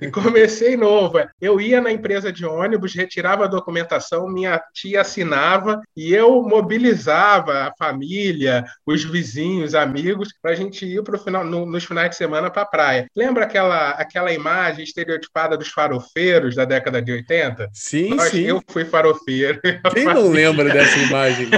E 0.00 0.10
comecei 0.10 0.76
novo. 0.76 1.18
Eu 1.40 1.60
ia 1.60 1.80
na 1.80 1.90
empresa 1.90 2.30
de 2.30 2.44
ônibus, 2.44 2.94
retirava 2.94 3.44
a 3.44 3.48
documentação, 3.48 4.28
minha 4.28 4.60
tia 4.72 5.00
assinava 5.00 5.80
e 5.96 6.12
eu 6.12 6.42
mobilizava 6.42 7.64
a 7.64 7.72
família, 7.78 8.64
os 8.84 9.02
vizinhos, 9.02 9.74
amigos, 9.74 10.28
para 10.42 10.50
a 10.50 10.54
gente 10.54 10.84
ir 10.84 11.02
pro 11.02 11.18
final, 11.18 11.42
no, 11.44 11.64
nos 11.64 11.84
finais 11.84 12.10
de 12.10 12.16
semana 12.16 12.50
para 12.50 12.62
a 12.62 12.66
praia. 12.66 13.06
Lembra 13.16 13.44
aquela, 13.44 13.90
aquela 13.90 14.32
imagem 14.32 14.84
estereotipada 14.84 15.56
dos 15.56 15.68
farofeiros 15.68 16.54
da 16.54 16.64
década 16.64 17.00
de 17.00 17.12
80? 17.12 17.70
Sim, 17.72 18.14
Nós, 18.14 18.30
sim. 18.30 18.42
Eu 18.42 18.62
fui 18.68 18.84
farofeiro. 18.84 19.60
Quem 19.94 20.04
não 20.04 20.28
lembra 20.28 20.68
dessa 20.70 20.98
imagem? 20.98 21.48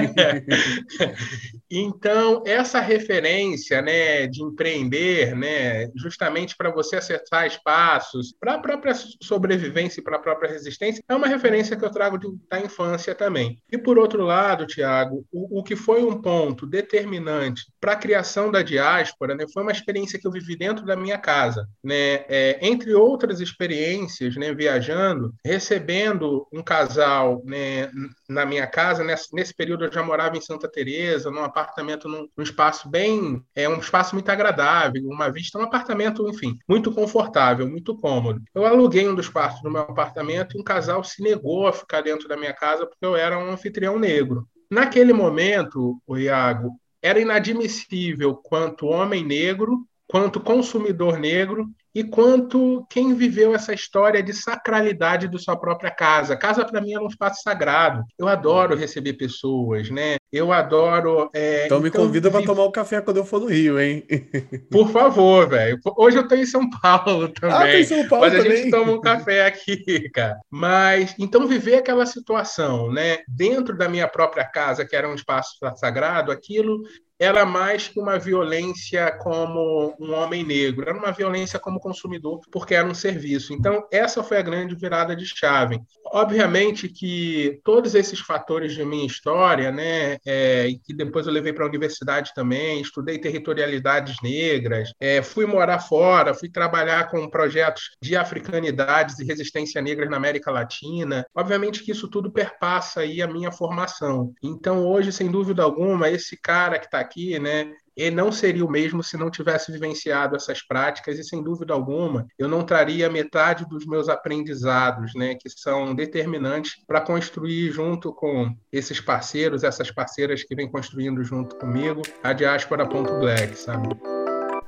então, 1.71 2.43
essa 2.47 2.81
referência 2.81 3.36
né, 3.83 4.27
de 4.27 4.43
empreender, 4.43 5.35
né, 5.35 5.91
justamente 5.97 6.57
para 6.57 6.71
você 6.71 6.97
acessar 6.97 7.47
espaços, 7.47 8.35
para 8.39 8.55
a 8.55 8.59
própria 8.59 8.95
sobrevivência 9.23 10.01
e 10.01 10.05
para 10.05 10.17
a 10.17 10.21
própria 10.21 10.51
resistência, 10.51 11.03
é 11.09 11.15
uma 11.15 11.27
referência 11.27 11.77
que 11.77 11.85
eu 11.85 11.91
trago 11.91 12.19
de, 12.19 12.29
da 12.49 12.61
infância 12.61 13.15
também. 13.15 13.61
E 13.71 13.79
por 13.79 13.99
outro 13.99 14.23
lado, 14.23 14.67
Tiago, 14.67 15.25
o, 15.33 15.61
o 15.61 15.63
que 15.63 15.77
foi 15.77 16.03
um 16.05 16.21
ponto 16.21 16.67
determinante 16.67 17.65
para 17.81 17.93
a 17.93 17.97
criação 17.97 18.51
da 18.51 18.63
diáspora 18.63 19.35
né, 19.35 19.47
foi 19.53 19.63
uma 19.63 19.73
experiência 19.73 20.19
que 20.19 20.27
eu 20.27 20.33
vivi 20.33 20.57
dentro 20.57 20.85
da 20.85 20.97
minha 20.97 21.19
casa, 21.19 21.69
né? 21.83 22.25
É, 22.29 22.59
entre 22.61 22.95
outras 22.95 23.41
experiências, 23.41 24.37
né, 24.37 24.53
viajando, 24.55 25.35
recebendo 25.45 26.47
um 26.53 26.63
casal, 26.63 27.43
né, 27.45 27.91
na 28.29 28.45
minha 28.45 28.67
casa, 28.67 29.05
nesse, 29.05 29.35
nesse 29.35 29.55
período 29.55 29.85
eu 29.85 29.93
já 29.93 30.03
morava 30.03 30.37
em 30.37 30.41
Santa 30.41 30.69
Teresa, 30.69 31.31
num 31.31 31.45
apartamento 31.45 32.09
num, 32.09 32.29
num, 32.37 32.43
espaço 32.43 32.89
bem, 32.89 33.21
é 33.55 33.69
um 33.69 33.79
espaço 33.79 34.15
muito 34.15 34.29
agradável, 34.29 35.03
uma 35.07 35.31
vista, 35.31 35.59
um 35.59 35.63
apartamento, 35.63 36.29
enfim, 36.29 36.59
muito 36.69 36.93
confortável, 36.93 37.69
muito 37.69 37.97
cômodo. 37.97 38.43
Eu 38.55 38.67
aluguei 38.67 39.09
um 39.09 39.15
dos 39.15 39.29
quartos 39.29 39.63
do 39.63 39.71
meu 39.71 39.83
apartamento 39.83 40.57
e 40.57 40.61
um 40.61 40.65
casal 40.65 41.03
se 41.03 41.23
negou 41.23 41.67
a 41.67 41.73
ficar 41.73 42.03
dentro 42.03 42.29
da 42.29 42.37
minha 42.37 42.53
casa 42.53 42.87
porque 42.87 43.05
eu 43.05 43.17
era 43.17 43.39
um 43.39 43.51
anfitrião 43.51 43.99
negro. 43.99 44.47
Naquele 44.71 45.13
momento, 45.13 46.01
o 46.07 46.17
Iago, 46.17 46.73
era 47.03 47.21
inadmissível 47.21 48.35
quanto 48.35 48.87
homem 48.87 49.25
negro 49.25 49.87
quanto 50.09 50.41
consumidor 50.41 51.19
negro 51.19 51.69
e 51.95 52.05
quanto 52.05 52.87
quem 52.91 53.15
viveu 53.15 53.55
essa 53.55 53.73
história 53.73 54.23
de 54.23 54.33
sacralidade 54.33 55.29
da 55.29 55.39
sua 55.39 55.57
própria 55.57 55.91
casa. 55.91 56.37
Casa 56.37 56.65
para 56.65 56.81
mim 56.81 56.93
é 56.93 57.01
um 57.01 57.07
espaço 57.07 57.43
sagrado. 57.43 58.05
Eu 58.19 58.29
adoro 58.29 58.77
receber 58.77 59.15
pessoas, 59.15 59.91
né? 59.91 60.17
Eu 60.33 60.53
adoro. 60.53 61.31
É... 61.33 61.67
Então 61.67 61.81
me 61.81 61.89
então, 61.89 62.05
convida 62.05 62.31
para 62.31 62.45
tomar 62.45 62.65
um 62.65 62.73
café 62.73 63.01
quando 63.01 63.19
eu 63.19 63.25
for 63.25 63.41
no 63.41 63.47
Rio, 63.47 63.81
hein? 63.81 64.05
Por 64.71 64.91
favor, 64.91 65.49
velho. 65.49 65.79
Hoje 65.97 66.19
eu 66.19 66.23
estou 66.23 66.37
em 66.39 66.47
São 66.47 66.69
Paulo 66.69 67.29
também. 67.41 67.57
Ah, 67.57 67.81
em 67.81 67.85
São 67.85 68.09
Paulo 68.09 68.27
mas 68.27 68.35
também. 68.37 68.53
a 68.53 68.57
gente 68.57 68.71
toma 68.71 68.93
um 68.93 69.01
café 69.01 69.47
aqui, 69.47 70.09
cara. 70.11 70.37
Mas 70.51 71.15
então 71.19 71.47
viver 71.47 71.77
aquela 71.77 72.07
situação, 72.07 72.93
né? 72.93 73.19
Dentro 73.29 73.77
da 73.77 73.89
minha 73.89 74.09
própria 74.09 74.45
casa, 74.45 74.85
que 74.85 74.97
era 74.97 75.09
um 75.09 75.15
espaço 75.15 75.57
sagrado, 75.77 76.33
aquilo 76.33 76.83
era 77.19 77.47
mais 77.47 77.89
que 77.89 77.99
uma 77.99 78.19
violência 78.19 79.11
como 79.19 79.95
um 79.99 80.13
homem 80.13 80.45
negro, 80.45 80.89
era 80.89 80.99
uma 80.99 81.13
violência 81.13 81.59
como 81.59 81.81
consumidor, 81.81 82.41
porque 82.51 82.75
era 82.75 82.87
um 82.87 82.95
serviço. 82.95 83.53
Então, 83.55 83.87
essa 83.91 84.23
foi 84.23 84.37
a 84.37 84.43
grande 84.43 84.75
virada 84.75 85.17
de 85.17 85.25
chave. 85.25 85.81
Obviamente 86.13 86.89
que 86.89 87.59
todos 87.65 87.95
esses 87.95 88.21
fatores 88.21 88.75
de 88.75 88.85
minha 88.85 89.07
história, 89.07 89.73
né, 89.73 90.19
é, 90.27 90.69
que 90.85 90.93
depois 90.93 91.27
eu 91.27 91.33
levei 91.33 91.53
para 91.53 91.65
a 91.65 91.69
universidade 91.69 92.33
também, 92.35 92.81
estudei 92.81 93.19
territorialidades 93.19 94.17
negras, 94.23 94.93
é, 95.01 95.23
fui 95.23 95.47
morar 95.47 95.79
fora, 95.79 96.35
fui 96.35 96.49
trabalhar 96.49 97.11
com 97.11 97.29
projetos 97.29 97.97
de 98.03 98.17
africanidades 98.17 99.19
e 99.19 99.25
resistência 99.25 99.81
negras 99.81 100.11
na 100.11 100.17
América 100.17 100.51
Latina. 100.51 101.25
Obviamente 101.35 101.83
que 101.83 101.93
isso 101.93 102.09
tudo 102.09 102.31
perpassa 102.31 103.01
aí 103.01 103.23
a 103.23 103.27
minha 103.27 103.53
formação. 103.53 104.33
Então, 104.43 104.87
hoje, 104.87 105.13
sem 105.13 105.31
dúvida 105.31 105.63
alguma, 105.63 106.11
esse 106.11 106.37
cara 106.37 106.79
que 106.79 106.87
está 106.87 106.99
aqui, 106.99 107.39
né? 107.39 107.73
Ele 107.97 108.15
não 108.15 108.31
seria 108.31 108.65
o 108.65 108.71
mesmo 108.71 109.03
se 109.03 109.17
não 109.17 109.31
tivesse 109.31 109.73
vivenciado 109.73 110.37
essas 110.37 110.63
práticas 110.63 111.19
e 111.19 111.25
sem 111.25 111.43
dúvida 111.43 111.73
alguma 111.73 112.27
eu 112.39 112.49
não 112.49 112.65
traria 112.65 113.09
metade 113.09 113.67
dos 113.69 113.87
meus 113.87 114.09
aprendizados, 114.09 115.15
né, 115.15 115.35
que 115.35 115.49
são 115.49 115.95
determinantes 115.95 116.85
para 116.87 117.01
construir 117.01 117.71
junto 117.71 118.13
com 118.13 118.55
esses 118.71 119.01
parceiros, 119.01 119.65
essas 119.65 119.91
parceiras 119.91 120.43
que 120.43 120.55
vêm 120.55 120.71
construindo 120.71 121.25
junto 121.25 121.57
comigo 121.57 122.03
a 122.23 122.33
diáspora.black, 122.33 123.57
sabe? 123.57 123.89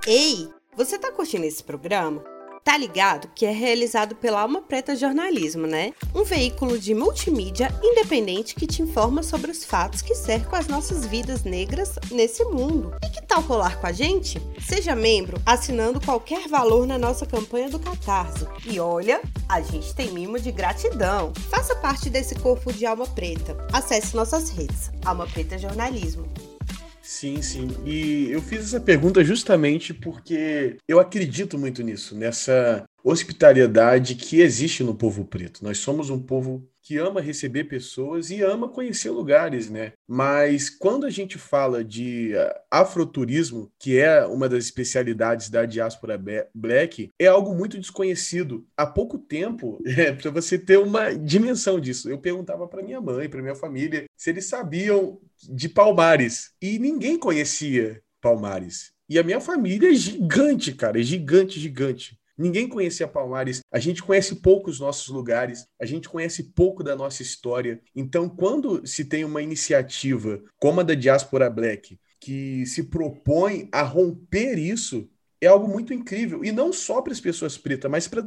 Ei, 0.07 0.49
você 0.75 0.97
está 0.97 1.13
curtindo 1.13 1.45
esse 1.45 1.63
programa? 1.63 2.38
Tá 2.69 2.77
ligado 2.77 3.31
que 3.35 3.47
é 3.47 3.51
realizado 3.51 4.15
pela 4.15 4.43
Alma 4.43 4.61
Preta 4.61 4.95
Jornalismo, 4.95 5.67
né? 5.67 5.95
Um 6.15 6.23
veículo 6.23 6.79
de 6.79 6.95
multimídia 6.95 7.75
independente 7.83 8.55
que 8.55 8.67
te 8.67 8.83
informa 8.83 9.23
sobre 9.23 9.51
os 9.51 9.65
fatos 9.65 10.03
que 10.03 10.15
cercam 10.15 10.55
as 10.55 10.69
nossas 10.69 11.07
vidas 11.07 11.45
negras 11.45 11.95
nesse 12.11 12.45
mundo. 12.45 12.95
E 13.03 13.09
que 13.09 13.27
tal 13.27 13.43
colar 13.43 13.81
com 13.81 13.87
a 13.87 13.93
gente? 13.93 14.39
Seja 14.61 14.95
membro 14.95 15.41
assinando 15.47 15.99
qualquer 15.99 16.47
valor 16.47 16.87
na 16.87 16.99
nossa 16.99 17.25
campanha 17.25 17.71
do 17.71 17.79
Catarse. 17.79 18.47
E 18.67 18.79
olha, 18.79 19.23
a 19.49 19.63
gente 19.63 19.95
tem 19.95 20.13
mimo 20.13 20.39
de 20.39 20.53
gratidão. 20.53 21.33
Faça 21.49 21.75
parte 21.75 22.11
desse 22.11 22.35
corpo 22.35 22.71
de 22.71 22.85
Alma 22.85 23.07
Preta. 23.07 23.57
Acesse 23.73 24.15
nossas 24.15 24.51
redes. 24.51 24.91
Alma 25.07 25.27
Preta 25.27 25.57
Jornalismo. 25.57 26.29
Sim, 27.11 27.41
sim. 27.41 27.69
E 27.87 28.31
eu 28.31 28.43
fiz 28.43 28.67
essa 28.67 28.79
pergunta 28.79 29.25
justamente 29.25 29.95
porque 29.95 30.77
eu 30.87 31.01
acredito 31.01 31.57
muito 31.59 31.83
nisso, 31.83 32.15
nessa 32.15 32.85
hospitalidade 33.03 34.15
que 34.15 34.43
existe 34.43 34.85
no 34.85 34.95
povo 34.95 35.25
preto. 35.25 35.65
Nós 35.65 35.79
somos 35.79 36.11
um 36.11 36.21
povo 36.21 36.69
que 36.89 36.97
ama 36.97 37.21
receber 37.21 37.65
pessoas 37.65 38.31
e 38.31 38.41
ama 38.41 38.67
conhecer 38.67 39.11
lugares, 39.11 39.69
né? 39.69 39.93
Mas 40.09 40.71
quando 40.71 41.05
a 41.05 41.11
gente 41.11 41.37
fala 41.37 41.85
de 41.85 42.35
ah, 42.35 42.63
afroturismo, 42.71 43.71
que 43.79 43.99
é 43.99 44.25
uma 44.25 44.49
das 44.49 44.65
especialidades 44.65 45.51
da 45.51 45.67
diáspora 45.67 46.19
black, 46.55 47.11
é 47.19 47.27
algo 47.27 47.55
muito 47.55 47.79
desconhecido. 47.79 48.67
Há 48.75 48.87
pouco 48.87 49.19
tempo, 49.19 49.79
é, 49.85 50.13
para 50.13 50.31
você 50.31 50.59
ter 50.59 50.79
uma 50.79 51.13
dimensão 51.13 51.79
disso, 51.79 52.09
eu 52.09 52.17
perguntava 52.17 52.67
para 52.67 52.83
minha 52.83 53.03
mãe, 53.03 53.29
para 53.29 53.43
minha 53.43 53.55
família, 53.55 54.07
se 54.17 54.31
eles 54.31 54.47
sabiam 54.47 55.21
de 55.43 55.69
Palmares 55.69 56.53
e 56.59 56.79
ninguém 56.79 57.19
conhecia 57.19 58.01
Palmares. 58.19 58.93
E 59.11 59.19
a 59.19 59.23
minha 59.23 59.41
família 59.41 59.91
é 59.91 59.95
gigante, 59.95 60.73
cara, 60.73 60.99
é 60.99 61.03
gigante, 61.03 61.61
gigante. 61.61 62.18
Ninguém 62.39 62.69
conhecia 62.69 63.09
Palmares, 63.09 63.61
a 63.73 63.81
gente 63.81 64.01
conhece 64.03 64.37
pouco 64.37 64.71
os 64.71 64.79
nossos 64.79 65.09
lugares, 65.09 65.67
a 65.81 65.85
gente 65.85 66.09
conhece 66.09 66.53
pouco 66.55 66.85
da 66.85 66.95
nossa 66.95 67.21
história. 67.21 67.81
Então, 67.97 68.29
quando 68.29 68.87
se 68.87 69.05
tem 69.05 69.25
uma 69.25 69.43
iniciativa 69.43 70.41
como 70.61 70.81
a 70.81 70.85
da 70.85 70.95
Diaspora 70.95 71.51
Black, 71.51 71.99
que 72.21 72.65
se 72.65 72.85
propõe 72.85 73.69
a 73.73 73.83
romper 73.83 74.57
isso, 74.57 75.09
é 75.41 75.47
algo 75.47 75.69
muito 75.69 75.93
incrível. 75.93 76.45
E 76.45 76.53
não 76.53 76.73
só 76.73 77.03
para 77.03 77.13
as 77.13 77.21
pessoas 77.21 77.59
pretas, 77.59 77.91
mas 77.91 78.07
pra, 78.07 78.23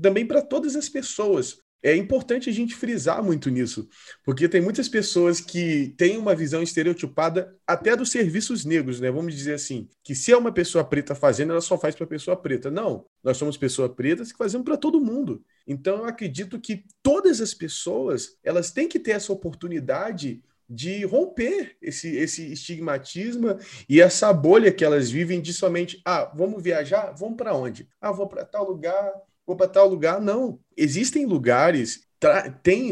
também 0.00 0.26
para 0.26 0.42
todas 0.42 0.76
as 0.76 0.88
pessoas. 0.88 1.58
É 1.82 1.94
importante 1.94 2.50
a 2.50 2.52
gente 2.52 2.74
frisar 2.74 3.22
muito 3.22 3.48
nisso, 3.48 3.88
porque 4.24 4.48
tem 4.48 4.60
muitas 4.60 4.88
pessoas 4.88 5.40
que 5.40 5.94
têm 5.96 6.16
uma 6.16 6.34
visão 6.34 6.62
estereotipada 6.62 7.54
até 7.66 7.94
dos 7.94 8.10
serviços 8.10 8.64
negros, 8.64 9.00
né? 9.00 9.10
Vamos 9.10 9.34
dizer 9.34 9.54
assim, 9.54 9.88
que 10.02 10.14
se 10.14 10.32
é 10.32 10.36
uma 10.36 10.50
pessoa 10.50 10.82
preta 10.82 11.14
fazendo, 11.14 11.52
ela 11.52 11.60
só 11.60 11.78
faz 11.78 11.94
para 11.94 12.06
pessoa 12.06 12.36
preta. 12.36 12.70
Não, 12.70 13.06
nós 13.22 13.36
somos 13.36 13.56
pessoas 13.56 13.92
pretas 13.94 14.32
que 14.32 14.38
fazemos 14.38 14.64
para 14.64 14.76
todo 14.76 15.00
mundo. 15.00 15.44
Então 15.66 15.98
eu 15.98 16.04
acredito 16.06 16.60
que 16.60 16.84
todas 17.02 17.40
as 17.40 17.54
pessoas, 17.54 18.36
elas 18.42 18.70
têm 18.70 18.88
que 18.88 18.98
ter 18.98 19.12
essa 19.12 19.32
oportunidade 19.32 20.42
de 20.68 21.04
romper 21.04 21.76
esse, 21.80 22.16
esse 22.16 22.52
estigmatismo 22.52 23.56
e 23.88 24.00
essa 24.00 24.32
bolha 24.32 24.72
que 24.72 24.84
elas 24.84 25.10
vivem 25.10 25.40
de 25.40 25.52
somente, 25.52 26.00
ah, 26.04 26.32
vamos 26.34 26.62
viajar? 26.62 27.12
Vamos 27.12 27.36
para 27.36 27.54
onde? 27.54 27.88
Ah, 28.00 28.10
vou 28.10 28.26
para 28.26 28.44
tal 28.44 28.68
lugar, 28.68 29.12
vou 29.46 29.56
para 29.56 29.68
tal 29.68 29.88
lugar. 29.88 30.20
Não. 30.20 30.58
Existem 30.76 31.24
lugares, 31.24 32.06
têm 32.62 32.90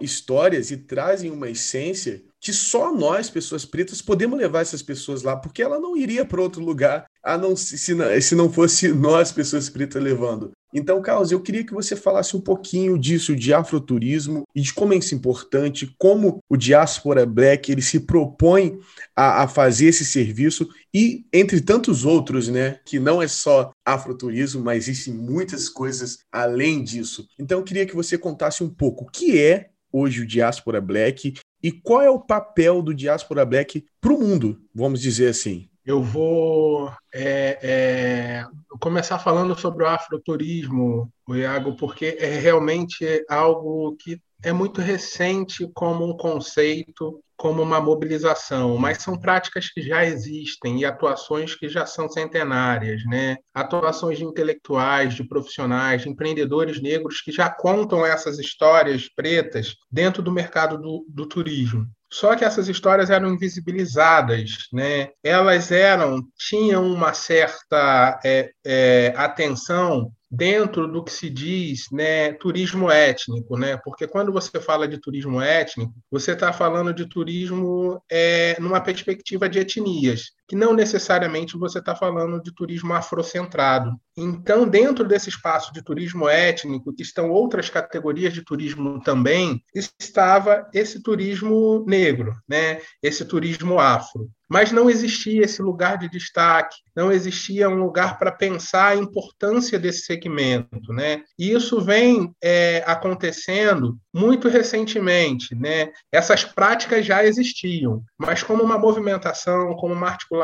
histórias 0.00 0.70
e 0.70 0.76
trazem 0.76 1.30
uma 1.30 1.50
essência 1.50 2.22
que 2.40 2.52
só 2.52 2.94
nós, 2.94 3.28
pessoas 3.28 3.64
pretas, 3.64 4.00
podemos 4.00 4.38
levar 4.38 4.60
essas 4.60 4.82
pessoas 4.82 5.22
lá, 5.22 5.36
porque 5.36 5.60
ela 5.60 5.80
não 5.80 5.96
iria 5.96 6.24
para 6.24 6.40
outro 6.40 6.62
lugar, 6.62 7.06
a 7.22 7.36
não 7.36 7.56
se, 7.56 7.76
se 7.76 8.34
não 8.34 8.52
fosse 8.52 8.88
nós, 8.92 9.32
pessoas 9.32 9.68
pretas, 9.68 10.02
levando. 10.02 10.52
Então, 10.72 11.00
Carlos, 11.00 11.32
eu 11.32 11.40
queria 11.40 11.64
que 11.64 11.72
você 11.72 11.96
falasse 11.96 12.36
um 12.36 12.40
pouquinho 12.40 12.98
disso, 12.98 13.34
de 13.34 13.54
afroturismo 13.54 14.42
e 14.54 14.60
de 14.60 14.72
como 14.74 14.92
é 14.92 14.96
isso 14.96 15.14
importante, 15.14 15.94
como 15.98 16.40
o 16.48 16.56
Diaspora 16.56 17.24
Black 17.24 17.72
ele 17.72 17.80
se 17.80 18.00
propõe 18.00 18.78
a, 19.16 19.44
a, 19.44 19.48
fazer 19.48 19.86
esse 19.86 20.04
serviço 20.04 20.68
e 20.92 21.24
entre 21.32 21.60
tantos 21.60 22.04
outros, 22.04 22.48
né, 22.48 22.80
que 22.84 22.98
não 22.98 23.22
é 23.22 23.28
só 23.28 23.70
afroturismo, 23.84 24.62
mas 24.62 24.88
existem 24.88 25.14
muitas 25.14 25.68
coisas 25.68 26.18
além 26.30 26.84
disso. 26.84 27.26
Então, 27.38 27.58
eu 27.58 27.64
queria 27.64 27.86
que 27.86 27.96
você 27.96 28.18
contasse 28.18 28.62
um 28.62 28.68
pouco 28.68 29.04
o 29.04 29.10
que 29.10 29.38
é 29.38 29.70
hoje 29.90 30.22
o 30.22 30.26
Diaspora 30.26 30.80
Black 30.80 31.34
e 31.62 31.72
qual 31.72 32.02
é 32.02 32.10
o 32.10 32.20
papel 32.20 32.82
do 32.82 32.94
Diaspora 32.94 33.44
Black 33.44 33.84
para 34.00 34.12
o 34.12 34.18
mundo, 34.18 34.60
vamos 34.74 35.00
dizer 35.00 35.28
assim. 35.28 35.68
Eu 35.88 36.02
vou 36.02 36.92
é, 37.14 37.58
é, 37.62 38.46
começar 38.78 39.18
falando 39.18 39.58
sobre 39.58 39.84
o 39.84 39.88
afroturismo, 39.88 41.10
Iago, 41.30 41.76
porque 41.78 42.14
é 42.20 42.38
realmente 42.38 43.24
algo 43.26 43.96
que 43.96 44.20
é 44.44 44.52
muito 44.52 44.82
recente 44.82 45.66
como 45.72 46.04
um 46.04 46.14
conceito, 46.14 47.24
como 47.38 47.62
uma 47.62 47.80
mobilização, 47.80 48.76
mas 48.76 48.98
são 48.98 49.18
práticas 49.18 49.70
que 49.70 49.80
já 49.80 50.04
existem 50.04 50.80
e 50.80 50.84
atuações 50.84 51.54
que 51.54 51.70
já 51.70 51.86
são 51.86 52.06
centenárias, 52.06 53.02
né? 53.06 53.38
Atuações 53.54 54.18
de 54.18 54.24
intelectuais, 54.26 55.14
de 55.14 55.26
profissionais, 55.26 56.02
de 56.02 56.10
empreendedores 56.10 56.82
negros 56.82 57.22
que 57.22 57.32
já 57.32 57.48
contam 57.48 58.04
essas 58.04 58.38
histórias 58.38 59.08
pretas 59.08 59.74
dentro 59.90 60.22
do 60.22 60.30
mercado 60.30 60.76
do, 60.76 61.06
do 61.08 61.24
turismo. 61.24 61.86
Só 62.10 62.34
que 62.34 62.44
essas 62.44 62.68
histórias 62.68 63.10
eram 63.10 63.32
invisibilizadas, 63.32 64.68
né? 64.72 65.10
Elas 65.22 65.70
eram 65.70 66.22
tinham 66.36 66.86
uma 66.86 67.12
certa 67.12 68.18
é, 68.24 68.50
é, 68.64 69.12
atenção 69.16 70.10
dentro 70.30 70.86
do 70.86 71.02
que 71.02 71.10
se 71.10 71.30
diz 71.30 71.86
né, 71.90 72.32
turismo 72.34 72.90
étnico, 72.90 73.58
né? 73.58 73.78
Porque 73.82 74.06
quando 74.06 74.32
você 74.32 74.60
fala 74.60 74.86
de 74.86 74.98
turismo 74.98 75.40
étnico, 75.40 75.94
você 76.10 76.32
está 76.32 76.52
falando 76.52 76.92
de 76.92 77.06
turismo 77.06 78.02
é, 78.10 78.56
numa 78.60 78.80
perspectiva 78.80 79.48
de 79.48 79.58
etnias, 79.58 80.32
que 80.48 80.56
não 80.56 80.72
necessariamente 80.72 81.58
você 81.58 81.78
está 81.78 81.94
falando 81.94 82.42
de 82.42 82.50
turismo 82.52 82.94
afrocentrado. 82.94 83.92
Então, 84.16 84.66
dentro 84.66 85.06
desse 85.06 85.28
espaço 85.28 85.72
de 85.72 85.82
turismo 85.82 86.28
étnico, 86.28 86.92
que 86.92 87.02
estão 87.02 87.30
outras 87.30 87.68
categorias 87.68 88.32
de 88.32 88.42
turismo 88.42 89.00
também, 89.00 89.62
estava 89.74 90.66
esse 90.72 91.02
turismo 91.02 91.84
negro, 91.86 92.34
né? 92.48 92.80
Esse 93.02 93.24
turismo 93.26 93.78
afro. 93.78 94.30
Mas 94.48 94.72
não 94.72 94.88
existia 94.88 95.44
esse 95.44 95.60
lugar 95.60 95.98
de 95.98 96.08
destaque, 96.08 96.76
não 96.96 97.12
existia 97.12 97.68
um 97.68 97.74
lugar 97.74 98.18
para 98.18 98.32
pensar 98.32 98.88
a 98.88 98.96
importância 98.96 99.78
desse 99.78 100.06
segmento. 100.06 100.90
Né? 100.90 101.22
E 101.38 101.52
isso 101.52 101.80
vem 101.82 102.32
é, 102.42 102.82
acontecendo 102.86 103.98
muito 104.12 104.48
recentemente. 104.48 105.54
Né? 105.54 105.92
Essas 106.10 106.44
práticas 106.44 107.04
já 107.04 107.22
existiam, 107.22 108.02
mas 108.16 108.42
como 108.42 108.62
uma 108.62 108.78
movimentação, 108.78 109.76
como 109.76 109.92
uma 109.92 110.08
articulação, 110.08 110.37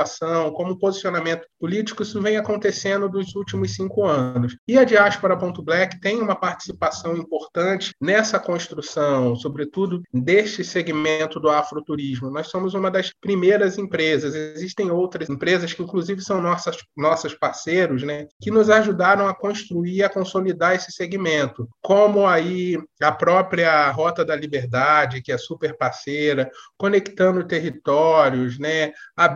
como 0.55 0.73
um 0.73 0.79
posicionamento 0.79 1.47
político, 1.59 2.03
isso 2.03 2.21
vem 2.21 2.37
acontecendo 2.37 3.09
nos 3.09 3.35
últimos 3.35 3.75
cinco 3.75 4.05
anos. 4.05 4.57
E 4.67 4.79
a 4.79 4.85
Diáspora 4.85 5.37
Ponto 5.37 5.63
Black 5.63 6.01
tem 6.01 6.21
uma 6.21 6.35
participação 6.35 7.17
importante 7.17 7.93
nessa 8.01 8.39
construção, 8.39 9.37
sobretudo 9.37 10.03
deste 10.13 10.65
segmento 10.65 11.41
do 11.41 11.49
afroturismo. 11.49 12.31
Nós 12.31 12.49
somos 12.49 12.75
uma 12.75 12.91
das 12.91 13.13
primeiras 13.21 13.79
empresas 13.79 14.35
existem 14.35 14.91
outras 14.91 15.29
empresas 15.29 15.73
que, 15.73 15.83
inclusive, 15.83 16.21
são 16.21 16.41
nossas, 16.41 16.77
nossas 16.97 17.35
parceiros, 17.35 18.03
né, 18.03 18.27
que 18.41 18.51
nos 18.51 18.71
ajudaram 18.71 19.27
a 19.27 19.35
construir 19.35 20.03
a 20.03 20.09
consolidar 20.09 20.75
esse 20.75 20.93
segmento, 20.93 21.69
como 21.83 22.27
aí 22.27 22.79
a 23.01 23.13
própria 23.13 23.91
Rota 23.91 24.25
da 24.25 24.35
Liberdade, 24.35 25.23
que 25.23 25.33
é 25.33 25.39
super 25.39 25.77
parceira, 25.77 26.51
Conectando 26.77 27.47
Territórios, 27.47 28.59
né, 28.59 28.93
a 29.17 29.29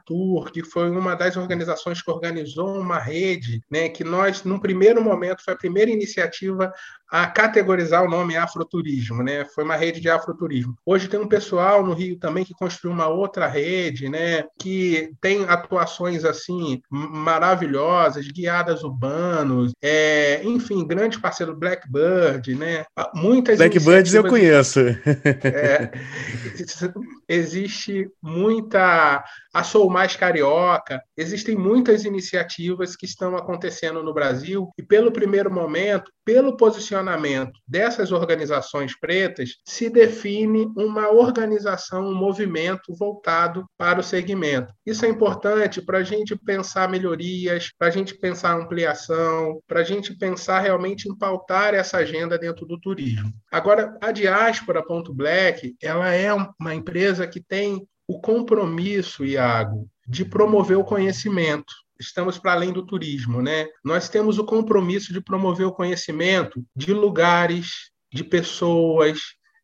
Bernartur, 0.00 0.50
que 0.52 0.62
foi 0.62 0.90
uma 0.90 1.14
das 1.14 1.36
organizações 1.36 2.02
que 2.02 2.10
organizou 2.10 2.78
uma 2.78 2.98
rede, 2.98 3.62
né, 3.70 3.88
que 3.88 4.04
nós, 4.04 4.44
num 4.44 4.58
primeiro 4.58 5.02
momento, 5.02 5.44
foi 5.44 5.54
a 5.54 5.56
primeira 5.58 5.90
iniciativa 5.90 6.72
a 7.10 7.26
categorizar 7.26 8.04
o 8.04 8.08
nome 8.08 8.36
afroturismo, 8.36 9.22
né? 9.22 9.44
Foi 9.52 9.64
uma 9.64 9.74
rede 9.74 10.00
de 10.00 10.08
afroturismo. 10.08 10.76
Hoje 10.86 11.08
tem 11.08 11.18
um 11.18 11.26
pessoal 11.26 11.84
no 11.84 11.92
Rio 11.92 12.16
também 12.16 12.44
que 12.44 12.54
construiu 12.54 12.94
uma 12.94 13.08
outra 13.08 13.48
rede, 13.48 14.08
né? 14.08 14.44
Que 14.58 15.10
tem 15.20 15.44
atuações 15.44 16.24
assim 16.24 16.80
maravilhosas, 16.88 18.28
guiadas 18.28 18.84
urbanos, 18.84 19.72
é, 19.82 20.40
enfim, 20.44 20.86
grande 20.86 21.18
parceiro 21.18 21.56
Blackbird, 21.56 22.54
né? 22.54 22.84
Muitas 23.12 23.58
Blackbirds 23.58 24.14
eu 24.14 24.28
conheço. 24.28 24.80
É, 25.42 25.90
existe 27.28 28.08
muita 28.22 29.24
a 29.52 29.64
Sou 29.64 29.90
Mais 29.90 30.14
Carioca, 30.14 31.02
existem 31.16 31.56
muitas 31.56 32.04
iniciativas 32.04 32.94
que 32.94 33.04
estão 33.04 33.36
acontecendo 33.36 34.02
no 34.02 34.14
Brasil 34.14 34.68
e 34.78 34.82
pelo 34.82 35.10
primeiro 35.10 35.52
momento, 35.52 36.10
pelo 36.24 36.56
posicionamento 36.56 36.99
posicionamento 37.00 37.58
dessas 37.66 38.12
organizações 38.12 38.98
pretas 38.98 39.56
se 39.64 39.88
define 39.88 40.66
uma 40.76 41.10
organização, 41.10 42.06
um 42.06 42.14
movimento 42.14 42.94
voltado 42.94 43.64
para 43.76 44.00
o 44.00 44.02
segmento. 44.02 44.72
Isso 44.84 45.04
é 45.04 45.08
importante 45.08 45.80
para 45.80 45.98
a 45.98 46.02
gente 46.02 46.36
pensar 46.36 46.88
melhorias, 46.88 47.70
para 47.78 47.88
a 47.88 47.90
gente 47.90 48.14
pensar 48.14 48.54
ampliação, 48.54 49.60
para 49.66 49.80
a 49.80 49.84
gente 49.84 50.16
pensar 50.16 50.60
realmente 50.60 51.08
em 51.08 51.16
pautar 51.16 51.74
essa 51.74 51.98
agenda 51.98 52.38
dentro 52.38 52.66
do 52.66 52.78
turismo. 52.78 53.32
Agora, 53.50 53.96
a 54.00 54.12
Diáspora 54.12 54.84
Ponto 54.84 55.14
Black, 55.14 55.74
ela 55.82 56.12
é 56.12 56.32
uma 56.32 56.74
empresa 56.74 57.26
que 57.26 57.40
tem 57.40 57.86
o 58.06 58.20
compromisso, 58.20 59.24
Iago, 59.24 59.88
de 60.06 60.24
promover 60.24 60.76
o 60.76 60.84
conhecimento 60.84 61.72
estamos 62.00 62.38
para 62.38 62.52
além 62.52 62.72
do 62.72 62.84
turismo, 62.84 63.42
né? 63.42 63.66
Nós 63.84 64.08
temos 64.08 64.38
o 64.38 64.44
compromisso 64.44 65.12
de 65.12 65.20
promover 65.20 65.66
o 65.66 65.72
conhecimento 65.72 66.64
de 66.74 66.92
lugares, 66.92 67.90
de 68.12 68.24
pessoas, 68.24 69.20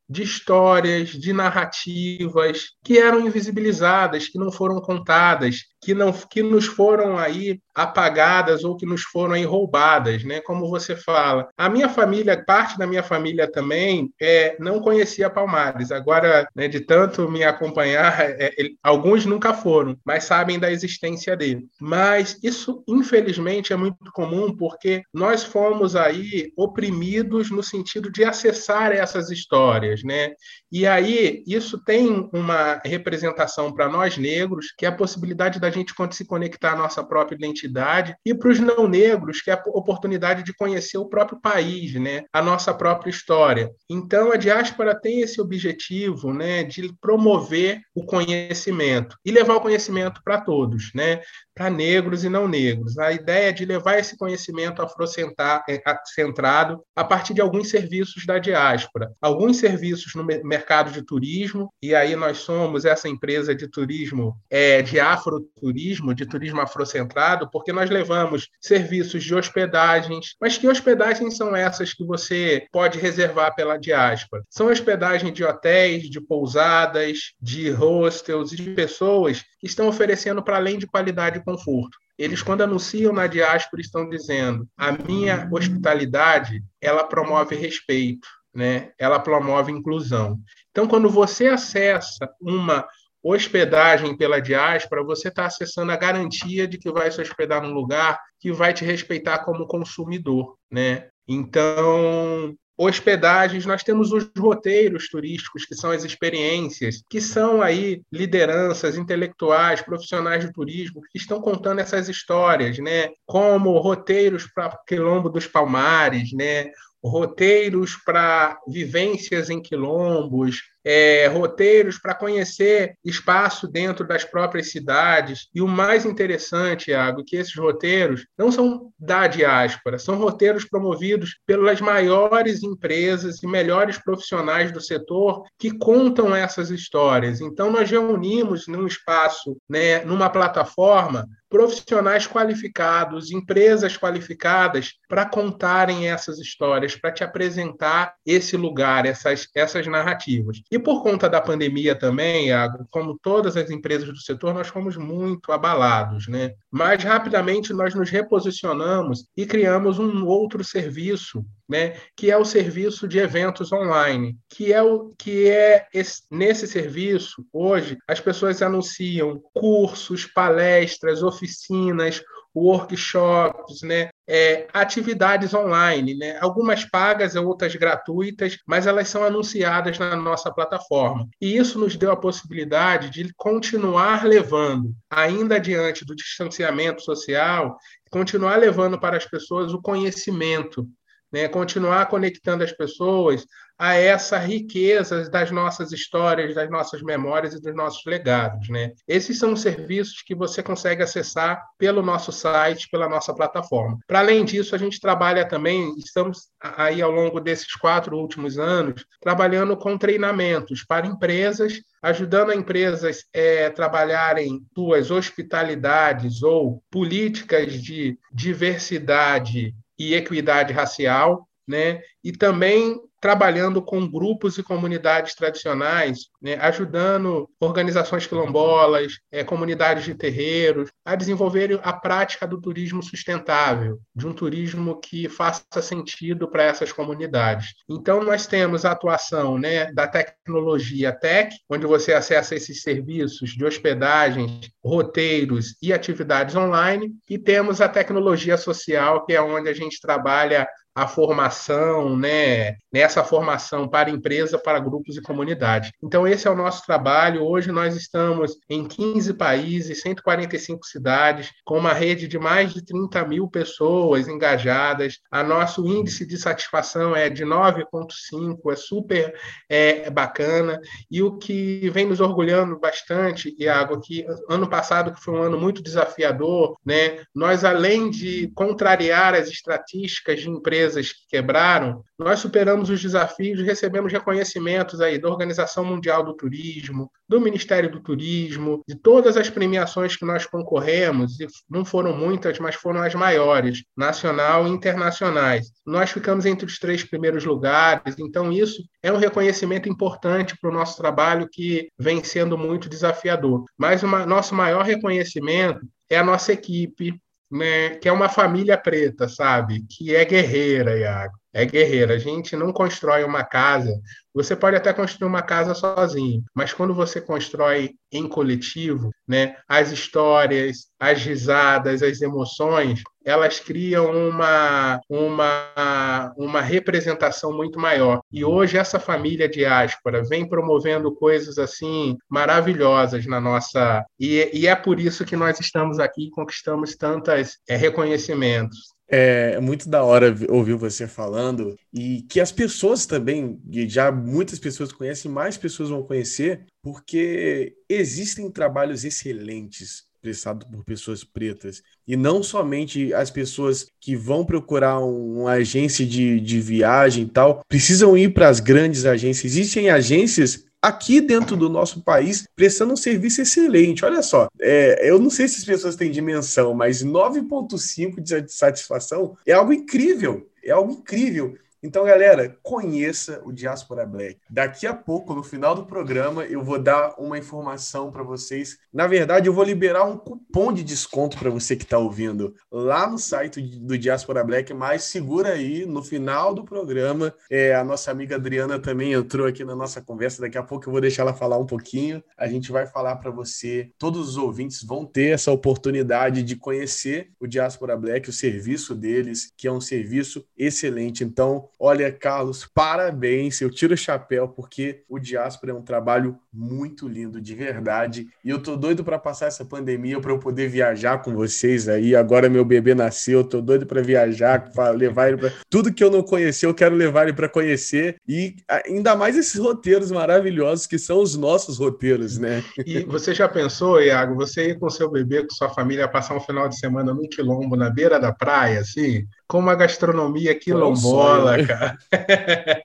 de 0.09 0.23
histórias, 0.23 1.11
de 1.11 1.33
narrativas 1.33 2.67
que 2.85 2.99
eram 2.99 3.27
invisibilizadas, 3.27 4.29
que 4.29 4.39
não 4.39 4.53
foram 4.53 4.81
contadas, 4.81 5.65
que 5.87 5.95
não 5.95 6.13
que 6.13 6.43
nos 6.43 6.67
foram 6.67 7.17
aí 7.17 7.61
apagadas 7.73 8.65
ou 8.65 8.77
que 8.77 8.85
nos 8.85 9.03
foram 9.03 9.35
aí 9.35 9.45
roubadas, 9.45 10.25
né? 10.25 10.41
Como 10.41 10.69
você 10.69 10.97
fala. 10.97 11.49
A 11.57 11.69
minha 11.69 11.89
família, 11.89 12.43
parte 12.45 12.77
da 12.77 12.89
minha 12.89 13.05
família 13.05 13.49
também, 13.49 14.11
é, 14.21 14.57
não 14.59 14.81
conhecia 14.81 15.31
Palmares. 15.31 15.93
Agora, 15.93 16.49
né, 16.57 16.67
de 16.67 16.81
tanto 16.81 17.31
me 17.31 17.45
acompanhar, 17.45 18.19
é, 18.21 18.47
é, 18.47 18.69
alguns 18.83 19.25
nunca 19.25 19.55
foram, 19.55 19.97
mas 20.05 20.25
sabem 20.25 20.59
da 20.59 20.73
existência 20.73 21.37
dele. 21.37 21.67
Mas 21.81 22.37
isso, 22.43 22.83
infelizmente, 22.89 23.73
é 23.73 23.77
muito 23.77 24.11
comum 24.13 24.57
porque 24.57 25.03
nós 25.15 25.45
fomos 25.45 25.95
aí 25.95 26.51
oprimidos 26.57 27.49
no 27.49 27.63
sentido 27.63 28.11
de 28.11 28.25
acessar 28.25 28.91
essas 28.91 29.31
histórias, 29.31 30.03
né? 30.03 30.33
E 30.73 30.85
aí 30.85 31.45
isso 31.47 31.79
tem 31.85 32.29
uma 32.33 32.81
representação 32.85 33.73
para 33.73 33.89
nós 33.89 34.17
negros, 34.17 34.75
que 34.77 34.85
é 34.85 34.89
a 34.89 34.93
possibilidade 34.93 35.61
da 35.61 35.76
gente 35.77 35.95
se 36.13 36.25
conectar 36.25 36.73
à 36.73 36.77
nossa 36.77 37.03
própria 37.03 37.37
identidade, 37.37 38.15
e 38.25 38.35
para 38.35 38.51
os 38.51 38.61
não 38.61 38.89
negros, 38.89 39.41
que 39.41 39.51
é 39.51 39.55
a 39.55 39.63
oportunidade 39.67 40.43
de 40.43 40.55
conhecer 40.55 40.99
o 40.99 41.09
próprio 41.09 41.41
país, 41.41 41.95
né? 41.95 42.25
a 42.33 42.43
nossa 42.43 42.73
própria 42.73 43.11
história. 43.11 43.71
Então, 43.89 44.33
a 44.33 44.37
diáspora 44.37 44.99
tem 44.99 45.21
esse 45.21 45.41
objetivo 45.41 46.33
né, 46.33 46.63
de 46.63 46.93
promover 47.01 47.81
o 47.95 48.05
conhecimento 48.05 49.17
e 49.25 49.31
levar 49.31 49.57
o 49.57 49.61
conhecimento 49.61 50.21
para 50.25 50.41
todos. 50.41 50.91
Né? 50.95 51.21
Para 51.57 51.71
negros 51.71 52.23
e 52.23 52.29
não 52.29 52.47
negros. 52.47 52.99
A 52.99 53.13
ideia 53.13 53.49
é 53.49 53.53
de 53.53 53.65
levar 53.65 53.99
esse 53.99 54.17
conhecimento 54.17 54.83
afrocentrado 54.83 56.83
a 56.95 57.03
partir 57.03 57.35
de 57.35 57.41
alguns 57.41 57.71
serviços 57.71 58.27
da 58.27 58.39
diáspora, 58.39 59.13
alguns 59.21 59.57
serviços 59.57 60.15
no 60.15 60.25
mercado 60.25 60.93
de 60.93 61.03
turismo, 61.03 61.73
e 61.83 61.95
aí 61.95 62.15
nós 62.15 62.39
somos 62.39 62.85
essa 62.85 63.09
empresa 63.09 63.55
de 63.55 63.69
turismo, 63.69 64.37
é, 64.51 64.83
de 64.83 65.01
afroturismo, 65.01 65.87
turismo, 65.87 66.15
de 66.15 66.27
turismo 66.27 66.61
afrocentrado, 66.61 67.49
porque 67.51 67.73
nós 67.73 67.91
levamos 67.91 68.49
serviços 68.61 69.25
de 69.25 69.35
hospedagens. 69.35 70.35
Mas 70.41 70.59
que 70.59 70.69
hospedagens 70.69 71.37
são 71.37 71.55
essas 71.55 71.93
que 71.93 72.05
você 72.05 72.67
pode 72.73 72.99
reservar 72.99 73.55
pela 73.55 73.77
diáspora? 73.77 74.43
São 74.51 74.69
hospedagens 74.69 75.33
de 75.33 75.45
hotéis, 75.45 76.09
de 76.09 76.21
pousadas, 76.21 77.33
de 77.41 77.71
hostels 77.71 78.51
de 78.51 78.71
pessoas 78.71 79.43
que 79.61 79.67
estão 79.67 79.89
oferecendo 79.89 80.43
para 80.43 80.57
além 80.57 80.79
de 80.79 80.87
qualidade 80.87 81.43
conforto. 81.47 81.97
Eles, 82.19 82.43
quando 82.43 82.63
anunciam 82.63 83.13
na 83.13 83.27
diáspora, 83.27 83.81
estão 83.81 84.09
dizendo: 84.09 84.69
a 84.77 84.91
minha 84.93 85.49
hospitalidade 85.53 86.63
ela 86.81 87.05
promove 87.05 87.55
respeito, 87.55 88.27
né? 88.55 88.91
ela 88.99 89.21
promove 89.21 89.71
inclusão. 89.71 90.39
Então, 90.71 90.89
quando 90.89 91.09
você 91.09 91.47
acessa 91.47 92.29
uma 92.41 92.87
hospedagem 93.23 94.17
pela 94.17 94.41
diáspora, 94.41 95.05
você 95.05 95.29
está 95.29 95.47
acessando 95.47 95.93
a 95.93 95.97
garantia 95.97 96.67
de 96.67 96.79
que 96.79 96.91
vai 96.91 97.11
se 97.11 97.21
hospedar 97.21 97.63
num 97.63 97.73
lugar 97.73 98.19
que 98.39 98.53
vai 98.53 98.73
te 98.73 98.85
respeitar 98.85 99.39
como 99.41 99.67
consumidor. 99.67 100.57
Né? 100.71 101.09
Então, 101.27 102.55
hospedagens, 102.79 103.65
nós 103.65 103.83
temos 103.83 104.13
os 104.13 104.31
roteiros 104.37 105.09
turísticos, 105.09 105.65
que 105.65 105.75
são 105.75 105.91
as 105.91 106.05
experiências, 106.05 107.03
que 107.09 107.21
são 107.21 107.63
aí 107.63 108.03
lideranças 108.13 108.97
intelectuais, 108.97 109.81
profissionais 109.81 110.45
de 110.45 110.53
turismo, 110.53 111.01
que 111.11 111.19
estão 111.19 111.41
contando 111.41 111.81
essas 111.81 112.09
histórias, 112.09 112.79
né? 112.79 113.11
Como 113.25 113.79
roteiros 113.79 114.47
para 114.47 114.77
Quilombo 114.87 115.31
dos 115.31 115.47
Palmares, 115.47 116.33
né? 116.33 116.71
Roteiros 117.03 117.97
para 118.05 118.59
vivências 118.67 119.49
em 119.49 119.63
quilombos, 119.63 120.63
é, 120.89 121.27
roteiros 121.27 121.99
para 121.99 122.15
conhecer 122.15 122.95
espaço 123.05 123.67
dentro 123.67 124.07
das 124.07 124.23
próprias 124.23 124.71
cidades. 124.71 125.49
E 125.53 125.61
o 125.61 125.67
mais 125.67 126.07
interessante, 126.07 126.93
Iago, 126.93 127.25
que 127.25 127.35
esses 127.35 127.57
roteiros 127.57 128.25
não 128.39 128.53
são 128.53 128.93
da 128.97 129.27
diáspora, 129.27 129.99
são 129.99 130.17
roteiros 130.17 130.65
promovidos 130.65 131.41
pelas 131.45 131.81
maiores 131.81 132.63
empresas 132.63 133.43
e 133.43 133.49
melhores 133.49 133.99
profissionais 133.99 134.71
do 134.71 134.81
setor 134.81 135.43
que 135.59 135.77
contam 135.77 136.35
essas 136.35 136.71
histórias. 136.71 137.41
Então, 137.41 137.73
nós 137.73 137.91
reunimos 137.91 138.69
num 138.69 138.87
espaço, 138.87 139.57
né, 139.69 140.05
numa 140.05 140.31
plataforma, 140.31 141.27
profissionais 141.49 142.27
qualificados, 142.27 143.31
empresas 143.31 143.97
qualificadas 143.97 144.95
para 145.09 145.25
contarem 145.25 146.09
essas 146.09 146.39
histórias, 146.39 146.97
para 146.97 147.13
te 147.13 147.25
apresentar 147.25 148.15
esse 148.25 148.57
lugar, 148.57 149.07
essas, 149.07 149.49
essas 149.55 149.87
narrativas. 149.87 150.61
E 150.77 150.79
por 150.79 151.03
conta 151.03 151.27
da 151.27 151.41
pandemia 151.41 151.95
também, 151.95 152.49
Iago, 152.49 152.87
como 152.91 153.19
todas 153.19 153.57
as 153.57 153.71
empresas 153.71 154.09
do 154.09 154.21
setor, 154.21 154.53
nós 154.53 154.69
fomos 154.69 154.95
muito 154.95 155.51
abalados, 155.51 156.29
né? 156.29 156.53
Mas 156.71 157.03
rapidamente 157.03 157.73
nós 157.73 157.95
nos 157.95 158.11
reposicionamos 158.11 159.27
e 159.35 159.47
criamos 159.47 159.99
um 159.99 160.27
outro 160.27 160.63
serviço 160.63 161.43
né, 161.67 161.97
que 162.15 162.31
é 162.31 162.37
o 162.37 162.45
serviço 162.45 163.09
de 163.09 163.19
eventos 163.19 163.73
online, 163.73 164.37
que 164.51 164.71
é 164.71 164.83
o 164.83 165.15
que 165.19 165.49
é 165.49 165.87
esse, 165.93 166.23
nesse 166.31 166.67
serviço 166.67 167.45
hoje 167.53 167.97
as 168.07 168.21
pessoas 168.21 168.61
anunciam 168.61 169.41
cursos, 169.55 170.27
palestras, 170.27 171.23
oficinas, 171.23 172.23
workshops, 172.55 173.83
né? 173.83 174.11
É, 174.29 174.67
atividades 174.73 175.55
online, 175.55 176.15
né? 176.15 176.37
algumas 176.41 176.85
pagas, 176.85 177.37
outras 177.37 177.75
gratuitas, 177.77 178.59
mas 178.67 178.87
elas 178.87 179.09
são 179.09 179.23
anunciadas 179.25 179.99
na 179.99 180.17
nossa 180.17 180.53
plataforma. 180.53 181.29
E 181.41 181.57
isso 181.57 181.79
nos 181.79 181.97
deu 181.97 182.11
a 182.11 182.17
possibilidade 182.17 183.11
de 183.11 183.33
continuar 183.37 184.25
levando, 184.25 184.95
ainda 185.09 185.61
diante 185.61 186.05
do 186.05 186.17
distanciamento 186.17 187.03
social, 187.03 187.79
continuar 188.11 188.57
levando 188.57 188.99
para 188.99 189.17
as 189.17 189.27
pessoas 189.27 189.73
o 189.73 189.81
conhecimento 189.81 190.89
né? 191.33 191.49
continuar 191.49 192.07
conectando 192.07 192.65
as 192.65 192.73
pessoas 192.73 193.45
a 193.79 193.95
essa 193.95 194.39
riqueza 194.39 195.29
das 195.29 195.51
nossas 195.51 195.93
histórias, 195.93 196.55
das 196.55 196.71
nossas 196.71 197.03
memórias 197.03 197.53
e 197.53 197.61
dos 197.61 197.75
nossos 197.75 198.03
legados. 198.07 198.69
Né? 198.69 198.93
Esses 199.07 199.39
são 199.39 199.53
os 199.53 199.61
serviços 199.61 200.23
que 200.23 200.35
você 200.35 200.63
consegue 200.63 201.03
acessar 201.03 201.63
pelo 201.79 202.03
nosso 202.03 202.33
site, 202.33 202.89
pela 202.91 203.09
nossa 203.09 203.35
plataforma. 203.35 203.99
Para 204.07 204.21
além 204.21 204.45
disso, 204.45 204.75
a 204.75 204.79
gente 204.79 205.01
trabalha 205.01 205.47
também, 205.47 205.95
estamos 205.99 206.49
aí 206.61 207.03
ao 207.03 207.11
longo 207.11 207.39
desses 207.39 207.75
quatro 207.75 208.17
últimos 208.17 208.59
anos, 208.59 209.05
trabalhando 209.21 209.77
com 209.77 209.99
treinamentos 209.99 210.83
para 210.83 211.07
empresas, 211.07 211.81
ajudando 212.03 212.51
a 212.51 212.57
empresas 212.57 213.25
é, 213.33 213.69
trabalharem 213.69 214.61
suas 214.75 215.11
hospitalidades 215.11 216.43
ou 216.43 216.83
políticas 216.91 217.75
de 217.75 218.19
diversidade 218.33 219.75
e 219.99 220.15
equidade 220.15 220.73
racial, 220.73 221.49
né? 221.67 222.01
E 222.23 222.33
também 222.33 223.01
trabalhando 223.21 223.83
com 223.83 224.07
grupos 224.07 224.59
e 224.59 224.63
comunidades 224.63 225.35
tradicionais, 225.35 226.27
né, 226.41 226.55
ajudando 226.61 227.49
organizações 227.61 228.27
quilombolas, 228.27 229.15
é, 229.31 229.43
comunidades 229.43 230.05
de 230.05 230.15
terreiros, 230.15 230.91
a 231.05 231.15
desenvolverem 231.15 231.81
a 231.83 231.93
prática 231.93 232.47
do 232.47 232.61
turismo 232.61 233.03
sustentável, 233.03 233.99
de 234.15 234.27
um 234.27 234.33
turismo 234.33 235.01
que 235.01 235.29
faça 235.29 235.65
sentido 235.81 236.49
para 236.49 236.65
essas 236.65 236.93
comunidades. 236.93 237.75
Então, 237.89 238.23
nós 238.23 238.47
temos 238.47 238.85
a 238.85 238.93
atuação 238.93 239.59
né, 239.59 239.93
da 239.93 240.07
tecnologia 240.07 241.13
Tech, 241.13 241.57
onde 241.69 241.87
você 241.87 242.13
acessa 242.13 242.55
esses 242.55 242.83
serviços 242.83 243.51
de 243.51 243.65
hospedagens, 243.65 244.71
roteiros 244.85 245.77
e 245.83 245.93
atividades 245.93 246.55
online, 246.55 247.13
e 247.29 247.39
temos 247.39 247.81
a 247.81 247.89
tecnologia 247.89 248.57
social, 248.57 249.25
que 249.25 249.33
é 249.33 249.41
onde 249.41 249.69
a 249.69 249.75
gente 249.75 250.01
trabalha 250.01 250.69
a 250.97 251.07
formação, 251.07 252.17
né, 252.17 252.77
nessa 252.91 253.23
formação 253.23 253.87
para 253.87 254.09
empresa, 254.09 254.59
para 254.59 254.81
grupos 254.81 255.15
e 255.19 255.21
comunidades. 255.21 255.93
Então, 256.03 256.27
esse 256.27 256.49
é 256.49 256.51
o 256.51 256.57
nosso 256.57 256.87
trabalho. 256.87 257.45
Hoje 257.45 257.71
nós 257.71 257.95
estamos 257.95 258.57
em 258.71 258.89
15 258.89 259.35
países, 259.35 260.01
145 260.01 260.87
cidades, 260.87 261.51
com 261.67 261.79
uma 261.79 261.93
rede 261.93 262.27
de 262.27 262.39
mais 262.39 262.73
de 262.73 262.83
30 262.83 263.27
mil 263.27 263.47
pessoas 263.47 264.27
engajadas. 264.27 265.19
A 265.31 265.43
nosso 265.43 265.87
índice 265.87 266.25
de 266.25 266.39
satisfação 266.39 267.15
é 267.15 267.29
de 267.29 267.45
9,5, 267.45 268.73
é 268.73 268.77
super 268.77 269.35
é, 269.69 270.09
bacana. 270.09 270.81
E 271.11 271.23
o 271.23 271.37
que 271.37 271.91
vem 271.91 272.07
nos 272.07 272.21
orgulhando 272.21 272.81
bastante, 272.81 273.55
Iago, 273.59 274.01
que 274.01 274.25
ano 274.49 274.67
passado, 274.67 275.13
que 275.13 275.23
foi 275.23 275.35
um 275.35 275.43
ano 275.43 275.61
muito 275.61 275.83
desafiador, 275.83 276.79
né, 276.83 277.23
nós, 277.35 277.65
além 277.65 278.09
de 278.09 278.51
contrariar 278.55 279.35
as 279.35 279.49
estatísticas 279.49 280.41
de 280.41 280.49
empresas, 280.49 280.86
empresas 280.87 281.13
que 281.13 281.27
quebraram, 281.29 282.03
nós 282.19 282.39
superamos 282.39 282.89
os 282.89 283.03
desafios 283.03 283.61
e 283.61 283.65
recebemos 283.65 284.13
reconhecimentos 284.13 285.01
aí 285.01 285.19
da 285.19 285.29
Organização 285.29 285.85
Mundial 285.85 286.25
do 286.25 286.35
Turismo, 286.35 287.11
do 287.29 287.41
Ministério 287.41 287.91
do 287.91 288.01
Turismo, 288.01 288.83
de 288.89 288.95
todas 288.95 289.37
as 289.37 289.51
premiações 289.51 290.17
que 290.17 290.25
nós 290.25 290.47
concorremos, 290.47 291.41
e 291.41 291.47
não 291.69 291.85
foram 291.85 292.17
muitas, 292.17 292.59
mas 292.59 292.75
foram 292.75 293.03
as 293.03 293.15
maiores, 293.15 293.83
nacional 293.97 294.67
e 294.67 294.71
internacionais. 294.71 295.73
Nós 295.85 296.11
ficamos 296.11 296.47
entre 296.47 296.67
os 296.67 296.79
três 296.79 297.03
primeiros 297.03 297.45
lugares, 297.45 298.17
então 298.19 298.53
isso 298.53 298.83
é 299.03 299.13
um 299.13 299.19
reconhecimento 299.19 299.89
importante 299.89 300.57
para 300.59 300.71
o 300.71 300.73
nosso 300.73 300.97
trabalho 300.97 301.49
que 301.51 301.89
vem 301.99 302.23
sendo 302.23 302.57
muito 302.57 302.89
desafiador. 302.89 303.65
Mas 303.77 304.03
o 304.03 304.07
nosso 304.07 304.55
maior 304.55 304.85
reconhecimento 304.85 305.81
é 306.09 306.19
a 306.19 306.25
nossa 306.25 306.53
equipe, 306.53 307.21
né, 307.51 307.91
que 307.97 308.09
é 308.09 308.13
uma 308.13 308.29
família 308.29 308.77
preta, 308.77 309.29
sabe? 309.29 309.85
Que 309.89 310.15
é 310.15 310.25
guerreira, 310.25 310.99
Iago. 310.99 311.39
É 311.57 311.65
guerreira. 311.65 312.15
A 312.15 312.19
gente 312.19 312.55
não 312.55 312.71
constrói 312.71 313.25
uma 313.25 313.43
casa. 313.43 313.91
Você 314.35 314.55
pode 314.55 314.77
até 314.77 314.93
construir 314.93 315.27
uma 315.27 315.41
casa 315.41 315.75
sozinho, 315.75 316.45
mas 316.55 316.75
quando 316.75 316.93
você 316.93 317.19
constrói 317.19 317.93
em 318.13 318.29
coletivo, 318.29 319.11
né, 319.27 319.57
as 319.67 319.91
histórias, 319.91 320.89
as 321.01 321.23
risadas, 321.23 322.03
as 322.03 322.21
emoções, 322.21 323.03
elas 323.25 323.59
criam 323.59 324.15
uma, 324.29 325.01
uma, 325.09 326.35
uma 326.37 326.61
representação 326.61 327.57
muito 327.57 327.81
maior. 327.81 328.21
E 328.31 328.45
hoje 328.45 328.77
essa 328.77 329.01
família 329.01 329.49
diáspora 329.49 330.23
vem 330.23 330.47
promovendo 330.47 331.15
coisas 331.15 331.57
assim 331.57 332.19
maravilhosas 332.29 333.25
na 333.25 333.41
nossa. 333.41 334.05
E, 334.21 334.51
e 334.53 334.67
é 334.67 334.77
por 334.77 335.01
isso 335.01 335.25
que 335.25 335.35
nós 335.35 335.59
estamos 335.59 335.99
aqui 335.99 336.27
e 336.27 336.31
conquistamos 336.31 336.95
tantos 336.95 337.57
é, 337.67 337.77
reconhecimentos. 337.77 338.96
É 339.09 339.61
muito 339.61 339.89
da 339.89 340.03
hora 340.03 340.35
ouvir 340.49 340.75
você 340.75 341.07
falando 341.07 341.79
e 341.93 342.23
que 342.23 342.41
as 342.41 342.51
pessoas 342.51 343.07
também, 343.07 343.61
já 343.89 344.11
muitas 344.11 344.59
pessoas 344.59 344.91
conhecem, 344.91 345.31
mais 345.31 345.57
pessoas 345.57 345.91
vão 345.91 346.03
conhecer, 346.03 346.67
porque 346.83 347.77
existem 347.89 348.51
trabalhos 348.51 349.05
excelentes 349.05 350.07
prestado 350.27 350.67
por 350.67 350.85
pessoas 350.85 351.23
pretas. 351.23 351.83
E 352.05 352.17
não 352.17 352.43
somente 352.43 353.15
as 353.15 353.31
pessoas 353.31 353.87
que 354.01 354.17
vão 354.17 354.45
procurar 354.45 354.99
um, 354.99 355.43
uma 355.43 355.53
agência 355.53 356.05
de, 356.05 356.41
de 356.41 356.61
viagem 356.61 357.25
e 357.25 357.29
tal, 357.29 357.63
precisam 357.69 358.17
ir 358.19 358.35
para 358.35 358.49
as 358.49 358.59
grandes 358.59 359.07
agências. 359.07 359.53
Existem 359.53 359.89
agências 359.89 360.66
aqui 360.83 361.21
dentro 361.21 361.57
do 361.57 361.69
nosso 361.69 362.03
país 362.03 362.47
prestando 362.55 362.93
um 362.93 362.97
serviço 362.97 363.43
excelente. 363.43 364.05
Olha 364.05 364.23
só, 364.23 364.49
é, 364.61 365.09
eu 365.09 365.19
não 365.19 365.31
sei 365.31 365.49
se 365.49 365.59
as 365.59 365.65
pessoas 365.65 365.97
têm 365.97 366.11
dimensão, 366.11 366.75
mas 366.75 367.05
9,5 367.05 368.21
de 368.21 368.53
satisfação 368.53 369.37
é 369.47 369.53
algo 369.53 369.73
incrível. 369.73 370.49
É 370.63 370.73
algo 370.73 370.93
incrível. 370.93 371.57
Então, 371.87 372.05
galera, 372.05 372.59
conheça 372.65 373.41
o 373.45 373.53
Diaspora 373.53 374.05
Black. 374.05 374.41
Daqui 374.51 374.89
a 374.89 374.93
pouco, 374.93 375.33
no 375.33 375.45
final 375.45 375.73
do 375.73 375.87
programa, 375.87 376.45
eu 376.45 376.61
vou 376.61 376.81
dar 376.81 377.15
uma 377.17 377.39
informação 377.39 378.11
para 378.11 378.25
vocês. 378.25 378.77
Na 378.93 379.07
verdade, 379.07 379.49
eu 379.49 379.53
vou 379.53 379.63
liberar 379.63 380.03
um 380.03 380.19
cupom 380.19 380.73
de 380.73 380.83
desconto 380.83 381.39
para 381.39 381.49
você 381.49 381.77
que 381.77 381.85
está 381.85 381.97
ouvindo 381.97 382.57
lá 382.73 383.09
no 383.09 383.21
site 383.21 383.63
do 383.63 383.97
Diaspora 383.97 384.43
Black. 384.43 384.75
Mas 384.75 385.05
segura 385.05 385.51
aí, 385.51 385.87
no 385.87 386.03
final 386.03 386.53
do 386.53 386.65
programa, 386.65 387.33
é, 387.49 387.73
a 387.73 387.85
nossa 387.85 388.11
amiga 388.11 388.35
Adriana 388.35 388.81
também 388.81 389.13
entrou 389.13 389.47
aqui 389.47 389.65
na 389.65 389.77
nossa 389.77 390.03
conversa. 390.03 390.43
Daqui 390.43 390.59
a 390.59 390.65
pouco 390.65 390.89
eu 390.89 390.93
vou 390.93 391.01
deixar 391.01 391.23
ela 391.23 391.35
falar 391.35 391.57
um 391.57 391.67
pouquinho. 391.67 392.21
A 392.37 392.49
gente 392.49 392.73
vai 392.73 392.89
falar 392.89 393.15
para 393.15 393.31
você. 393.31 393.93
Todos 393.97 394.31
os 394.31 394.37
ouvintes 394.37 394.83
vão 394.83 395.07
ter 395.07 395.35
essa 395.35 395.53
oportunidade 395.53 396.43
de 396.43 396.57
conhecer 396.57 397.31
o 397.39 397.47
Diaspora 397.47 397.97
Black, 397.97 398.29
o 398.29 398.33
serviço 398.33 398.93
deles, 398.93 399.53
que 399.57 399.69
é 399.69 399.73
um 399.73 399.81
serviço 399.81 400.45
excelente. 400.59 401.23
Então, 401.23 401.69
Olha, 401.79 402.11
Carlos, 402.11 402.65
parabéns. 402.65 403.61
Eu 403.61 403.71
tiro 403.71 403.95
o 403.95 403.97
chapéu 403.97 404.49
porque 404.49 405.03
o 405.09 405.19
Diáspora 405.19 405.73
é 405.73 405.75
um 405.75 405.83
trabalho 405.83 406.39
muito 406.53 407.07
lindo, 407.07 407.41
de 407.41 407.55
verdade. 407.55 408.29
E 408.43 408.49
eu 408.49 408.63
tô 408.63 408.77
doido 408.77 409.05
para 409.05 409.19
passar 409.19 409.47
essa 409.47 409.65
pandemia 409.65 410.19
para 410.21 410.33
eu 410.33 410.39
poder 410.39 410.69
viajar 410.69 411.19
com 411.23 411.35
vocês 411.35 411.87
aí. 411.87 412.17
Agora 412.17 412.49
meu 412.49 412.65
bebê 412.65 412.95
nasceu, 412.95 413.41
eu 413.41 413.45
tô 413.45 413.61
doido 413.61 413.87
para 413.87 414.01
viajar, 414.01 414.71
para 414.73 414.91
levar 414.91 415.29
ele 415.29 415.37
para 415.37 415.53
tudo 415.69 415.93
que 415.93 416.03
eu 416.03 416.11
não 416.11 416.23
conheci, 416.23 416.65
eu 416.65 416.75
quero 416.75 416.95
levar 416.95 417.25
ele 417.25 417.35
para 417.35 417.49
conhecer 417.49 418.17
e 418.27 418.57
ainda 418.69 419.15
mais 419.15 419.37
esses 419.37 419.61
roteiros 419.61 420.11
maravilhosos 420.11 420.87
que 420.87 420.99
são 420.99 421.21
os 421.21 421.37
nossos 421.37 421.79
roteiros, 421.79 422.39
né? 422.39 422.65
E 422.87 423.01
você 423.05 423.35
já 423.35 423.49
pensou, 423.49 424.01
Iago, 424.01 424.35
você 424.35 424.71
ir 424.71 424.79
com 424.79 424.89
seu 424.89 425.11
bebê, 425.11 425.43
com 425.43 425.51
sua 425.51 425.69
família 425.69 426.09
passar 426.09 426.35
um 426.37 426.41
final 426.41 426.69
de 426.69 426.79
semana 426.79 427.13
num 427.13 427.29
quilombo 427.29 427.77
na 427.77 427.91
beira 427.91 428.19
da 428.19 428.33
praia, 428.33 428.81
assim, 428.81 429.27
com 429.49 429.59
uma 429.59 429.75
gastronomia 429.75 430.59
quilombola, 430.59 431.57
né? 431.57 431.67
cara. 431.67 431.99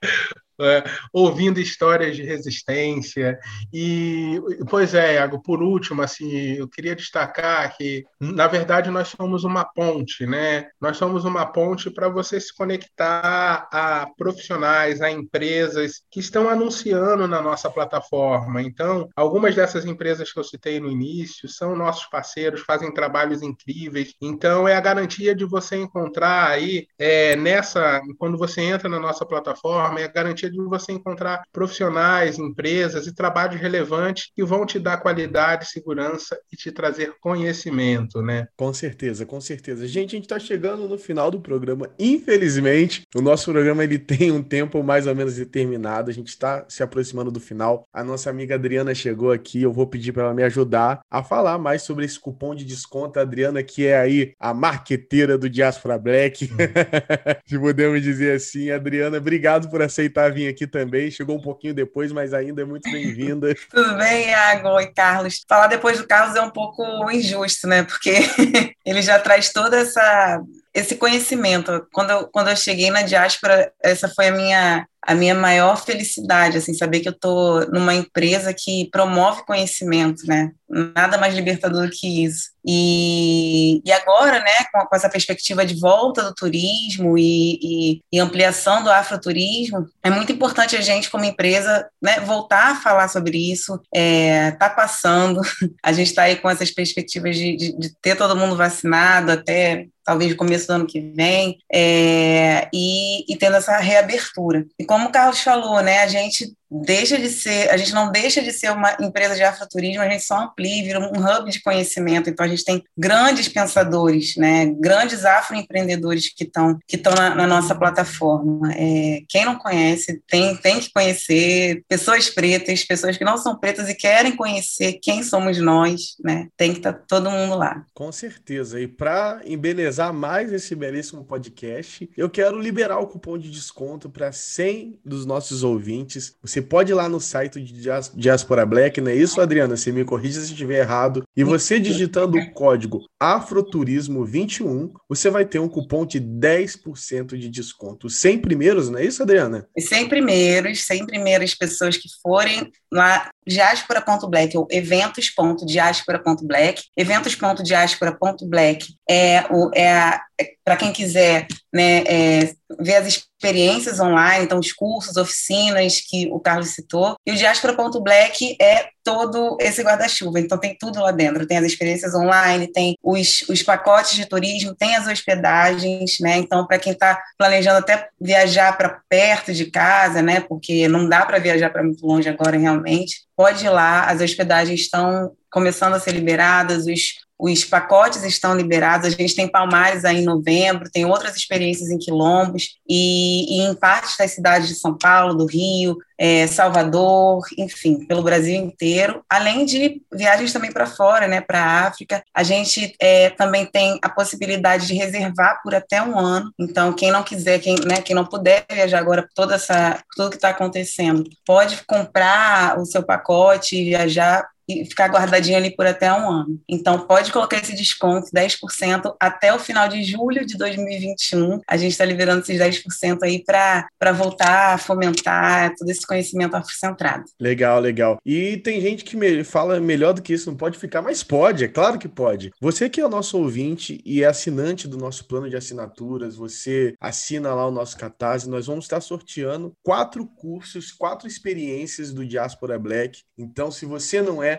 é, 0.60 0.84
ouvindo 1.12 1.60
histórias 1.60 2.16
de 2.16 2.22
resistência. 2.22 3.38
E, 3.72 4.40
pois 4.68 4.94
é, 4.94 5.14
Iago, 5.14 5.42
por 5.42 5.62
último, 5.62 6.02
assim, 6.02 6.54
eu 6.54 6.68
queria 6.68 6.94
destacar 6.94 7.76
que, 7.76 8.04
na 8.20 8.46
verdade, 8.46 8.90
nós 8.90 9.08
somos 9.08 9.44
uma 9.44 9.64
ponte, 9.64 10.26
né? 10.26 10.68
Nós 10.80 10.96
somos 10.96 11.24
uma 11.24 11.46
ponte 11.46 11.90
para 11.90 12.08
você 12.08 12.40
se 12.40 12.54
conectar 12.54 13.68
a 13.72 14.06
profissionais, 14.16 15.00
a 15.00 15.10
empresas 15.10 16.02
que 16.10 16.20
estão 16.20 16.48
anunciando 16.48 17.26
na 17.26 17.40
nossa 17.40 17.70
plataforma. 17.70 18.62
Então, 18.62 19.08
algumas 19.16 19.54
dessas 19.54 19.84
empresas 19.84 20.32
que 20.32 20.38
eu 20.38 20.44
citei 20.44 20.80
no 20.80 20.90
início 20.90 21.48
são 21.48 21.76
nossos 21.76 22.06
parceiros, 22.06 22.62
fazem 22.62 22.92
trabalhos 22.92 23.42
incríveis. 23.42 24.14
Então, 24.20 24.68
é 24.68 24.74
a 24.74 24.80
garantia 24.80 25.34
de 25.34 25.44
você 25.44 25.76
encontrar 25.76 26.50
aí, 26.50 26.86
é, 26.98 27.36
nessa, 27.36 28.00
quando 28.18 28.38
você 28.38 28.60
entra 28.60 28.88
na 28.88 29.00
nossa 29.00 29.24
plataforma, 29.24 30.00
é 30.00 30.04
a 30.04 30.12
garantia 30.12 30.50
de 30.52 30.68
você 30.68 30.92
encontrar 30.92 31.42
profissionais, 31.52 32.38
empresas 32.38 33.06
e 33.06 33.14
trabalhos 33.14 33.60
relevantes 33.60 34.30
que 34.34 34.44
vão 34.44 34.66
te 34.66 34.78
dar 34.78 34.98
qualidade, 34.98 35.70
segurança 35.70 36.38
e 36.52 36.56
te 36.56 36.70
trazer 36.70 37.14
conhecimento, 37.20 38.22
né? 38.22 38.46
Com 38.56 38.72
certeza, 38.72 39.24
com 39.26 39.40
certeza. 39.40 39.86
Gente, 39.86 40.14
a 40.14 40.16
gente 40.16 40.24
está 40.24 40.38
chegando 40.38 40.88
no 40.88 40.98
final 40.98 41.30
do 41.30 41.40
programa. 41.40 41.90
Infelizmente, 41.98 43.02
o 43.14 43.20
nosso 43.20 43.50
programa 43.50 43.84
ele 43.84 43.98
tem 43.98 44.30
um 44.30 44.42
tempo 44.42 44.82
mais 44.82 45.06
ou 45.06 45.14
menos 45.14 45.36
determinado. 45.36 46.10
A 46.10 46.14
gente 46.14 46.28
está 46.28 46.64
se 46.68 46.82
aproximando 46.82 47.30
do 47.30 47.40
final. 47.40 47.86
A 47.92 48.04
nossa 48.04 48.30
amiga 48.30 48.54
Adriana 48.54 48.94
chegou 48.94 49.32
aqui. 49.32 49.62
Eu 49.62 49.72
vou 49.72 49.86
pedir 49.86 50.12
para 50.12 50.24
ela 50.24 50.34
me 50.34 50.42
ajudar 50.42 51.00
a 51.10 51.22
falar 51.22 51.58
mais 51.58 51.82
sobre 51.82 52.04
esse 52.04 52.18
cupom 52.18 52.54
de 52.54 52.64
desconto. 52.64 53.18
A 53.18 53.22
Adriana, 53.22 53.62
que 53.62 53.86
é 53.86 53.98
aí 53.98 54.32
a 54.38 54.52
marqueteira 54.52 55.38
do 55.38 55.48
Diaspora 55.48 55.98
Black, 55.98 56.44
uhum. 56.44 56.56
se 57.46 57.58
podemos 57.58 58.02
dizer 58.02 58.36
assim. 58.36 58.70
Adriana, 58.70 59.18
obrigado 59.18 59.68
por 59.70 59.82
aceitar 59.82 60.31
vir 60.32 60.48
aqui 60.48 60.66
também. 60.66 61.10
Chegou 61.10 61.36
um 61.36 61.42
pouquinho 61.42 61.74
depois, 61.74 62.10
mas 62.10 62.34
ainda 62.34 62.62
é 62.62 62.64
muito 62.64 62.90
bem-vinda. 62.90 63.54
Tudo 63.70 63.96
bem, 63.96 64.28
Iago 64.28 64.80
e 64.80 64.86
Carlos. 64.92 65.44
Falar 65.48 65.68
depois 65.68 65.98
do 65.98 66.06
Carlos 66.06 66.36
é 66.36 66.42
um 66.42 66.50
pouco 66.50 67.10
injusto, 67.10 67.68
né? 67.68 67.82
Porque 67.82 68.12
ele 68.84 69.02
já 69.02 69.18
traz 69.18 69.52
toda 69.52 69.78
essa 69.78 70.42
esse 70.74 70.96
conhecimento. 70.96 71.86
Quando 71.92 72.10
eu, 72.10 72.28
quando 72.28 72.48
eu 72.48 72.56
cheguei 72.56 72.90
na 72.90 73.02
diáspora, 73.02 73.70
essa 73.82 74.08
foi 74.08 74.28
a 74.28 74.32
minha 74.32 74.88
a 75.04 75.14
minha 75.14 75.34
maior 75.34 75.76
felicidade, 75.76 76.58
assim, 76.58 76.72
saber 76.74 77.00
que 77.00 77.08
eu 77.08 77.12
estou 77.12 77.66
numa 77.70 77.94
empresa 77.94 78.54
que 78.54 78.88
promove 78.90 79.44
conhecimento, 79.44 80.24
né? 80.26 80.52
Nada 80.68 81.18
mais 81.18 81.34
libertador 81.34 81.90
que 81.90 82.24
isso. 82.24 82.52
E, 82.64 83.82
e 83.84 83.92
agora, 83.92 84.38
né, 84.38 84.64
com, 84.72 84.86
com 84.86 84.96
essa 84.96 85.10
perspectiva 85.10 85.66
de 85.66 85.78
volta 85.78 86.22
do 86.22 86.34
turismo 86.34 87.18
e, 87.18 87.58
e, 87.60 88.00
e, 88.12 88.20
ampliação 88.20 88.82
do 88.84 88.90
afroturismo, 88.90 89.86
é 90.02 90.08
muito 90.08 90.32
importante 90.32 90.76
a 90.76 90.80
gente, 90.80 91.10
como 91.10 91.24
empresa, 91.24 91.86
né, 92.00 92.20
voltar 92.20 92.72
a 92.72 92.76
falar 92.76 93.08
sobre 93.08 93.36
isso. 93.36 93.78
É, 93.92 94.52
tá 94.52 94.70
passando, 94.70 95.40
a 95.82 95.92
gente 95.92 96.08
está 96.08 96.22
aí 96.22 96.36
com 96.36 96.48
essas 96.48 96.70
perspectivas 96.70 97.36
de, 97.36 97.56
de, 97.56 97.76
de 97.76 97.94
ter 98.00 98.16
todo 98.16 98.36
mundo 98.36 98.56
vacinado 98.56 99.32
até 99.32 99.88
talvez 100.04 100.30
no 100.30 100.36
começo 100.36 100.66
do 100.66 100.72
ano 100.72 100.86
que 100.86 101.00
vem, 101.00 101.58
é, 101.72 102.68
e, 102.72 103.32
e, 103.32 103.36
tendo 103.36 103.56
essa 103.56 103.76
reabertura. 103.78 104.66
E 104.78 104.84
como 104.84 105.08
o 105.08 105.12
Carlos 105.12 105.40
falou, 105.40 105.80
né, 105.82 106.00
a 106.00 106.06
gente 106.06 106.52
deixa 106.80 107.18
de 107.18 107.28
ser, 107.28 107.70
a 107.70 107.76
gente 107.76 107.92
não 107.92 108.10
deixa 108.10 108.40
de 108.40 108.52
ser 108.52 108.70
uma 108.70 108.96
empresa 109.00 109.34
de 109.34 109.42
afroturismo, 109.42 110.02
a 110.02 110.08
gente 110.08 110.24
só 110.24 110.44
amplia, 110.44 110.82
vira 110.82 110.98
um 110.98 111.20
hub 111.20 111.50
de 111.50 111.62
conhecimento. 111.62 112.30
Então 112.30 112.46
a 112.46 112.48
gente 112.48 112.64
tem 112.64 112.82
grandes 112.96 113.48
pensadores, 113.48 114.36
né, 114.36 114.66
grandes 114.78 115.24
afroempreendedores 115.24 116.32
que 116.32 116.44
estão 116.44 116.78
que 116.86 116.96
estão 116.96 117.12
na, 117.14 117.34
na, 117.34 117.46
nossa 117.46 117.74
plataforma. 117.74 118.72
É, 118.72 119.20
quem 119.28 119.44
não 119.44 119.56
conhece 119.56 120.22
tem 120.26 120.56
tem 120.56 120.80
que 120.80 120.90
conhecer 120.92 121.82
pessoas 121.88 122.30
pretas, 122.30 122.84
pessoas 122.84 123.16
que 123.16 123.24
não 123.24 123.36
são 123.36 123.58
pretas 123.58 123.88
e 123.88 123.94
querem 123.94 124.34
conhecer 124.34 124.94
quem 125.02 125.22
somos 125.22 125.58
nós, 125.58 126.16
né? 126.24 126.48
Tem 126.56 126.72
que 126.72 126.78
estar 126.78 126.92
tá 126.92 127.04
todo 127.06 127.30
mundo 127.30 127.56
lá. 127.56 127.84
Com 127.92 128.10
certeza. 128.10 128.80
E 128.80 128.86
para 128.86 129.40
embelezar 129.44 130.12
mais 130.12 130.52
esse 130.52 130.74
belíssimo 130.74 131.24
podcast, 131.24 132.08
eu 132.16 132.30
quero 132.30 132.58
liberar 132.58 132.98
o 132.98 133.06
cupom 133.06 133.36
de 133.36 133.50
desconto 133.50 134.08
para 134.08 134.32
100 134.32 134.98
dos 135.04 135.26
nossos 135.26 135.62
ouvintes. 135.62 136.36
Você 136.40 136.61
pode 136.62 136.92
ir 136.92 136.94
lá 136.94 137.08
no 137.08 137.20
site 137.20 137.60
de 137.60 137.88
Diaspora 138.14 138.64
Black, 138.64 139.00
não 139.00 139.10
é 139.10 139.14
isso, 139.14 139.40
Adriana? 139.40 139.76
Você 139.76 139.92
me 139.92 140.04
corrija 140.04 140.40
se 140.40 140.52
estiver 140.52 140.80
errado. 140.80 141.22
E 141.36 141.44
você 141.44 141.80
digitando 141.80 142.38
o 142.38 142.52
código 142.52 143.02
Afroturismo21, 143.22 144.92
você 145.08 145.30
vai 145.30 145.44
ter 145.44 145.58
um 145.58 145.68
cupom 145.68 146.06
de 146.06 146.20
10% 146.20 147.36
de 147.38 147.48
desconto. 147.48 148.08
100 148.08 148.38
primeiros, 148.38 148.88
não 148.90 148.98
é 148.98 149.04
isso, 149.04 149.22
Adriana? 149.22 149.66
100 149.78 150.08
primeiros, 150.08 150.84
100 150.84 151.06
primeiras 151.06 151.54
pessoas 151.54 151.96
que 151.96 152.08
forem 152.22 152.70
lá 152.92 153.30
diaspora.black 153.46 154.56
ou 154.56 154.66
eventos.diaspora.black. 154.70 156.82
Eventos.diaspora.black 156.96 158.94
é, 159.08 159.44
o, 159.50 159.70
é, 159.74 159.82
é 159.82 160.20
para 160.64 160.76
quem 160.76 160.92
quiser 160.92 161.46
né, 161.72 162.04
é, 162.06 162.54
ver 162.78 162.96
as 162.96 163.06
experiências 163.06 163.98
online, 163.98 164.44
então 164.44 164.58
os 164.58 164.72
cursos, 164.72 165.16
oficinas 165.16 166.00
que 166.00 166.28
o 166.30 166.38
Carlos 166.38 166.70
citou. 166.70 167.16
E 167.26 167.32
o 167.32 167.36
Diaspora.black 167.36 168.56
é 168.60 168.88
todo 169.02 169.56
esse 169.60 169.82
guarda-chuva, 169.82 170.38
então 170.38 170.58
tem 170.58 170.76
tudo 170.78 171.00
lá 171.00 171.10
dentro. 171.10 171.46
Tem 171.46 171.58
as 171.58 171.64
experiências 171.64 172.14
online, 172.14 172.68
tem 172.68 172.96
os, 173.02 173.42
os 173.48 173.62
pacotes 173.62 174.14
de 174.14 174.26
turismo, 174.26 174.74
tem 174.74 174.94
as 174.94 175.08
hospedagens, 175.08 176.18
né? 176.20 176.36
Então, 176.36 176.66
para 176.66 176.78
quem 176.78 176.92
está 176.92 177.20
planejando 177.36 177.78
até 177.78 178.08
viajar 178.20 178.76
para 178.76 179.00
perto 179.08 179.52
de 179.52 179.66
casa, 179.66 180.22
né? 180.22 180.40
Porque 180.40 180.86
não 180.86 181.08
dá 181.08 181.26
para 181.26 181.38
viajar 181.38 181.70
para 181.70 181.82
muito 181.82 182.06
longe 182.06 182.28
agora, 182.28 182.56
realmente 182.56 183.22
pode 183.36 183.64
ir 183.64 183.70
lá, 183.70 184.04
as 184.04 184.20
hospedagens 184.20 184.82
estão 184.82 185.32
começando 185.50 185.94
a 185.94 186.00
ser 186.00 186.12
liberadas, 186.12 186.86
os, 186.86 187.14
os 187.42 187.64
pacotes 187.64 188.22
estão 188.22 188.54
liberados, 188.54 189.08
a 189.08 189.10
gente 189.10 189.34
tem 189.34 189.48
Palmares 189.48 190.04
aí 190.04 190.18
em 190.18 190.24
novembro, 190.24 190.88
tem 190.88 191.04
outras 191.04 191.34
experiências 191.34 191.90
em 191.90 191.98
quilombos, 191.98 192.76
e, 192.88 193.58
e 193.58 193.62
em 193.62 193.74
partes 193.74 194.16
das 194.16 194.30
cidades 194.30 194.68
de 194.68 194.76
São 194.76 194.96
Paulo, 194.96 195.34
do 195.34 195.46
Rio, 195.46 195.98
é, 196.16 196.46
Salvador, 196.46 197.42
enfim, 197.58 198.06
pelo 198.06 198.22
Brasil 198.22 198.54
inteiro, 198.54 199.24
além 199.28 199.64
de 199.64 200.00
viagens 200.12 200.52
também 200.52 200.70
para 200.70 200.86
fora, 200.86 201.26
né, 201.26 201.40
para 201.40 201.60
a 201.60 201.86
África. 201.88 202.22
A 202.32 202.44
gente 202.44 202.94
é, 203.00 203.30
também 203.30 203.66
tem 203.66 203.98
a 204.00 204.08
possibilidade 204.08 204.86
de 204.86 204.94
reservar 204.94 205.60
por 205.64 205.74
até 205.74 206.00
um 206.00 206.16
ano. 206.16 206.52
Então, 206.56 206.92
quem 206.92 207.10
não 207.10 207.24
quiser, 207.24 207.58
quem, 207.58 207.74
né, 207.84 208.00
quem 208.00 208.14
não 208.14 208.24
puder 208.24 208.64
viajar 208.70 209.00
agora 209.00 209.28
toda 209.34 209.56
essa 209.56 210.00
tudo 210.14 210.30
que 210.30 210.36
está 210.36 210.50
acontecendo, 210.50 211.28
pode 211.44 211.84
comprar 211.86 212.78
o 212.78 212.86
seu 212.86 213.02
pacote 213.02 213.74
e 213.74 213.84
viajar 213.86 214.46
ficar 214.88 215.08
guardadinho 215.08 215.56
ali 215.56 215.74
por 215.74 215.86
até 215.86 216.12
um 216.12 216.30
ano. 216.30 216.60
Então, 216.68 217.06
pode 217.06 217.32
colocar 217.32 217.58
esse 217.58 217.74
desconto, 217.74 218.30
10%, 218.34 219.14
até 219.20 219.54
o 219.54 219.58
final 219.58 219.88
de 219.88 220.02
julho 220.02 220.46
de 220.46 220.56
2021. 220.56 221.60
A 221.68 221.76
gente 221.76 221.92
está 221.92 222.04
liberando 222.04 222.42
esses 222.42 222.58
10% 222.58 223.18
aí 223.22 223.42
para 223.44 224.12
voltar 224.12 224.74
a 224.74 224.78
fomentar 224.78 225.74
todo 225.76 225.90
esse 225.90 226.06
conhecimento 226.06 226.54
afrocentrado. 226.54 227.24
Legal, 227.40 227.80
legal. 227.80 228.18
E 228.24 228.56
tem 228.58 228.80
gente 228.80 229.04
que 229.04 229.16
me 229.16 229.44
fala 229.44 229.80
melhor 229.80 230.12
do 230.12 230.22
que 230.22 230.32
isso, 230.32 230.50
não 230.50 230.56
pode 230.56 230.78
ficar, 230.78 231.02
mas 231.02 231.22
pode, 231.22 231.64
é 231.64 231.68
claro 231.68 231.98
que 231.98 232.08
pode. 232.08 232.50
Você 232.60 232.88
que 232.88 233.00
é 233.00 233.06
o 233.06 233.10
nosso 233.10 233.38
ouvinte 233.38 234.00
e 234.04 234.22
é 234.22 234.26
assinante 234.26 234.88
do 234.88 234.96
nosso 234.96 235.26
plano 235.26 235.48
de 235.48 235.56
assinaturas, 235.56 236.36
você 236.36 236.94
assina 237.00 237.54
lá 237.54 237.66
o 237.66 237.70
nosso 237.70 237.96
Catarse, 237.96 238.48
nós 238.48 238.66
vamos 238.66 238.84
estar 238.84 239.00
sorteando 239.00 239.72
quatro 239.82 240.26
cursos, 240.26 240.92
quatro 240.92 241.26
experiências 241.26 242.12
do 242.12 242.26
Diaspora 242.26 242.78
Black. 242.78 243.22
Então, 243.36 243.70
se 243.70 243.86
você 243.86 244.20
não 244.22 244.42
é, 244.42 244.58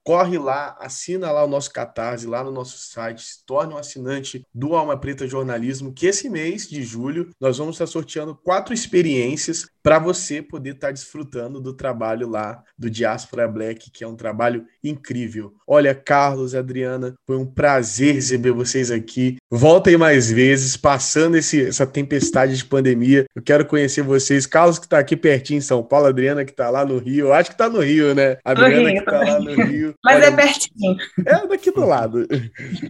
corre 0.03 0.37
lá, 0.37 0.75
assina 0.79 1.31
lá 1.31 1.43
o 1.43 1.47
nosso 1.47 1.71
Catarse, 1.71 2.27
lá 2.27 2.43
no 2.43 2.51
nosso 2.51 2.77
site, 2.77 3.21
se 3.21 3.45
torne 3.45 3.73
um 3.73 3.77
assinante 3.77 4.45
do 4.53 4.75
Alma 4.75 4.97
Preta 4.97 5.27
Jornalismo, 5.27 5.93
que 5.93 6.07
esse 6.07 6.29
mês 6.29 6.67
de 6.67 6.83
julho 6.83 7.29
nós 7.39 7.57
vamos 7.57 7.75
estar 7.75 7.87
sorteando 7.87 8.35
quatro 8.35 8.73
experiências 8.73 9.67
para 9.83 9.99
você 9.99 10.41
poder 10.41 10.75
estar 10.75 10.91
desfrutando 10.91 11.59
do 11.59 11.73
trabalho 11.73 12.29
lá 12.29 12.61
do 12.77 12.89
Diaspora 12.89 13.47
Black, 13.47 13.89
que 13.91 14.03
é 14.03 14.07
um 14.07 14.15
trabalho 14.15 14.65
incrível. 14.83 15.53
Olha, 15.65 15.93
Carlos, 15.95 16.53
Adriana, 16.53 17.15
foi 17.25 17.37
um 17.37 17.45
prazer 17.45 18.15
receber 18.15 18.51
vocês 18.51 18.91
aqui. 18.91 19.37
Voltem 19.49 19.97
mais 19.97 20.31
vezes, 20.31 20.77
passando 20.77 21.35
esse, 21.35 21.65
essa 21.65 21.87
tempestade 21.87 22.55
de 22.55 22.65
pandemia. 22.65 23.25
Eu 23.35 23.41
quero 23.41 23.65
conhecer 23.65 24.01
vocês. 24.01 24.45
Carlos, 24.45 24.77
que 24.77 24.85
está 24.85 24.99
aqui 24.99 25.15
pertinho 25.15 25.57
em 25.57 25.61
São 25.61 25.83
Paulo, 25.83 26.07
Adriana, 26.07 26.45
que 26.45 26.51
está 26.51 26.69
lá 26.69 26.85
no 26.85 26.97
Rio. 26.97 27.33
Acho 27.33 27.49
que 27.49 27.55
está 27.55 27.69
no 27.69 27.79
Rio, 27.79 28.13
né? 28.13 28.37
Adriana, 28.43 28.91
que 28.91 28.99
está 28.99 29.23
lá 29.23 29.39
no 29.39 29.53
Rio. 29.63 29.90
Mas 30.03 30.17
Olha, 30.17 30.25
é 30.25 30.31
pertinho. 30.31 30.97
É 31.25 31.47
daqui 31.47 31.71
do 31.71 31.85
lado. 31.85 32.27